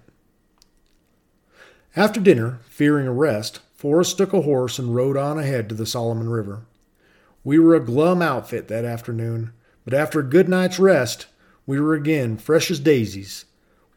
After 1.94 2.20
dinner, 2.20 2.58
fearing 2.68 3.06
arrest, 3.06 3.60
Forrest 3.76 4.18
took 4.18 4.32
a 4.32 4.40
horse 4.40 4.80
and 4.80 4.96
rode 4.96 5.16
on 5.16 5.38
ahead 5.38 5.68
to 5.68 5.76
the 5.76 5.86
Solomon 5.86 6.28
River. 6.28 6.62
We 7.44 7.60
were 7.60 7.76
a 7.76 7.80
glum 7.80 8.20
outfit 8.20 8.66
that 8.66 8.84
afternoon, 8.84 9.52
but 9.84 9.94
after 9.94 10.18
a 10.18 10.24
good 10.24 10.48
night's 10.48 10.80
rest, 10.80 11.26
we 11.66 11.80
were 11.80 11.94
again 11.94 12.36
fresh 12.36 12.70
as 12.70 12.80
daisies. 12.80 13.44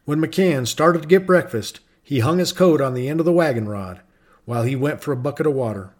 When 0.05 0.20
McCann 0.20 0.67
started 0.67 1.03
to 1.03 1.07
get 1.07 1.28
breakfast, 1.28 1.80
he 2.01 2.20
hung 2.20 2.39
his 2.39 2.51
coat 2.51 2.82
on 2.82 2.95
the 2.95 3.07
end 3.07 3.20
of 3.20 3.26
the 3.26 3.32
wagon 3.32 3.70
rod 3.70 4.01
while 4.45 4.63
he 4.63 4.76
went 4.76 5.01
for 5.01 5.11
a 5.11 5.17
bucket 5.17 5.45
of 5.45 5.53
water. 5.53 5.93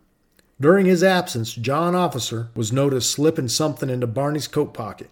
During 0.60 0.88
his 0.88 1.04
absence, 1.04 1.54
John 1.54 1.94
Officer 1.94 2.50
was 2.56 2.74
noticed 2.74 3.12
slipping 3.12 3.48
something 3.48 3.90
into 3.90 4.08
Barney's 4.08 4.48
coat 4.48 4.74
pocket. 4.74 5.12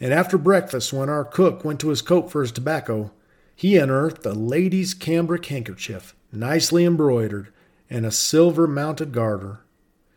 And 0.00 0.14
after 0.14 0.38
breakfast, 0.38 0.92
when 0.92 1.10
our 1.10 1.24
cook 1.24 1.64
went 1.64 1.78
to 1.80 1.90
his 1.90 2.02
coat 2.02 2.30
for 2.30 2.40
his 2.40 2.52
tobacco, 2.52 3.12
he 3.54 3.76
unearthed 3.76 4.24
a 4.24 4.32
lady's 4.32 4.94
cambric 4.94 5.44
handkerchief, 5.46 6.16
nicely 6.32 6.84
embroidered, 6.84 7.52
and 7.90 8.06
a 8.06 8.10
silver 8.10 8.66
mounted 8.66 9.12
garter. 9.12 9.60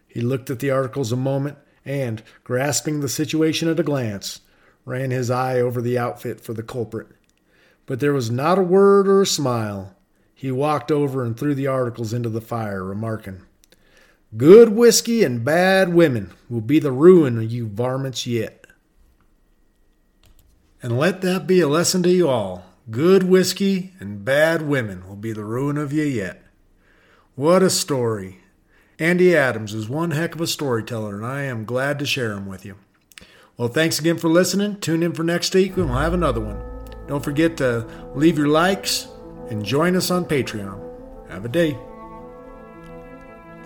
He 0.08 0.22
looked 0.22 0.50
at 0.50 0.60
the 0.60 0.72
articles 0.72 1.12
a 1.12 1.18
moment 1.18 1.58
and, 1.84 2.24
grasping 2.44 3.00
the 3.00 3.10
situation 3.10 3.68
at 3.68 3.80
a 3.80 3.84
glance, 3.84 4.42
ran 4.86 5.12
his 5.12 5.30
eye 5.30 5.60
over 5.60 5.82
the 5.82 5.98
outfit 5.98 6.42
for 6.42 6.54
the 6.54 6.64
culprit. 6.64 7.08
But 7.86 8.00
there 8.00 8.14
was 8.14 8.32
not 8.32 8.58
a 8.58 8.64
word 8.64 9.08
or 9.08 9.22
a 9.22 9.26
smile. 9.26 9.96
He 10.34 10.52
walked 10.52 10.92
over 10.92 11.24
and 11.24 11.38
threw 11.38 11.54
the 11.54 11.68
articles 11.68 12.14
into 12.14 12.30
the 12.30 12.42
fire, 12.42 12.84
remarking, 12.84 13.42
Good 14.38 14.70
whiskey 14.70 15.26
and 15.26 15.44
bad 15.44 15.94
women 15.94 16.32
will 16.50 16.62
be 16.62 16.80
the 16.80 16.94
ruin 16.94 17.38
of 17.38 17.52
you 17.52 17.68
varmints 17.68 18.26
yet. 18.26 18.66
And 20.82 20.98
let 20.98 21.22
that 21.22 21.46
be 21.46 21.60
a 21.60 21.68
lesson 21.68 22.02
to 22.04 22.10
you 22.10 22.30
all. 22.30 22.66
Good 22.90 23.24
whiskey 23.24 23.94
and 24.00 24.24
bad 24.24 24.62
women 24.62 25.08
will 25.08 25.18
be 25.18 25.34
the 25.34 25.44
ruin 25.44 25.78
of 25.78 25.92
you 25.94 26.04
yet. 26.04 26.44
What 27.36 27.62
a 27.62 27.70
story. 27.70 28.40
Andy 28.98 29.36
Adams 29.36 29.74
is 29.74 29.90
one 29.90 30.12
heck 30.12 30.36
of 30.36 30.42
a 30.42 30.48
storyteller, 30.48 31.16
and 31.16 31.26
I 31.26 31.42
am 31.44 31.66
glad 31.66 32.00
to 32.00 32.06
share 32.06 32.32
him 32.32 32.46
with 32.46 32.66
you. 32.66 32.76
Well, 33.58 33.68
thanks 33.68 34.00
again 34.00 34.18
for 34.18 34.30
listening. 34.30 34.80
Tune 34.80 35.04
in 35.04 35.14
for 35.14 35.24
next 35.24 35.54
week, 35.54 35.78
and 35.78 35.90
we'll 35.90 36.00
have 36.00 36.14
another 36.14 36.42
one. 36.42 36.60
Don't 37.08 37.24
forget 37.24 37.58
to 37.58 37.86
leave 38.16 38.38
your 38.38 38.48
likes 38.48 39.08
and 39.50 39.64
join 39.64 39.96
us 39.96 40.10
on 40.10 40.26
Patreon. 40.26 40.80
Have 41.30 41.46
a 41.46 41.50
day. 41.50 41.78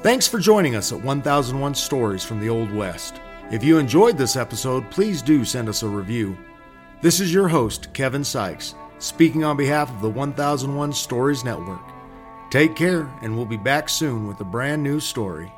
Thanks 0.02 0.28
for 0.28 0.40
joining 0.40 0.76
us 0.76 0.92
at 0.92 1.02
1001 1.02 1.76
Stories 1.76 2.24
from 2.24 2.40
the 2.40 2.50
Old 2.50 2.72
West. 2.72 3.22
If 3.52 3.64
you 3.64 3.78
enjoyed 3.78 4.18
this 4.18 4.36
episode, 4.36 4.90
please 4.92 5.22
do 5.22 5.46
send 5.46 5.70
us 5.70 5.84
a 5.84 5.88
review. 5.88 6.38
This 7.02 7.20
is 7.20 7.34
your 7.34 7.48
host, 7.48 7.94
Kevin 7.94 8.24
Sikes, 8.24 8.76
speaking 9.00 9.44
on 9.44 9.58
behalf 9.58 9.90
of 9.90 10.02
the 10.02 10.10
1001 10.10 10.94
Stories 10.94 11.44
Network. 11.44 11.82
Take 12.50 12.76
care, 12.76 13.08
and 13.22 13.36
we'll 13.36 13.46
be 13.46 13.58
back 13.58 13.90
soon 13.90 14.28
with 14.28 14.40
a 14.40 14.46
brand 14.46 14.82
new 14.82 15.00
story. 15.00 15.52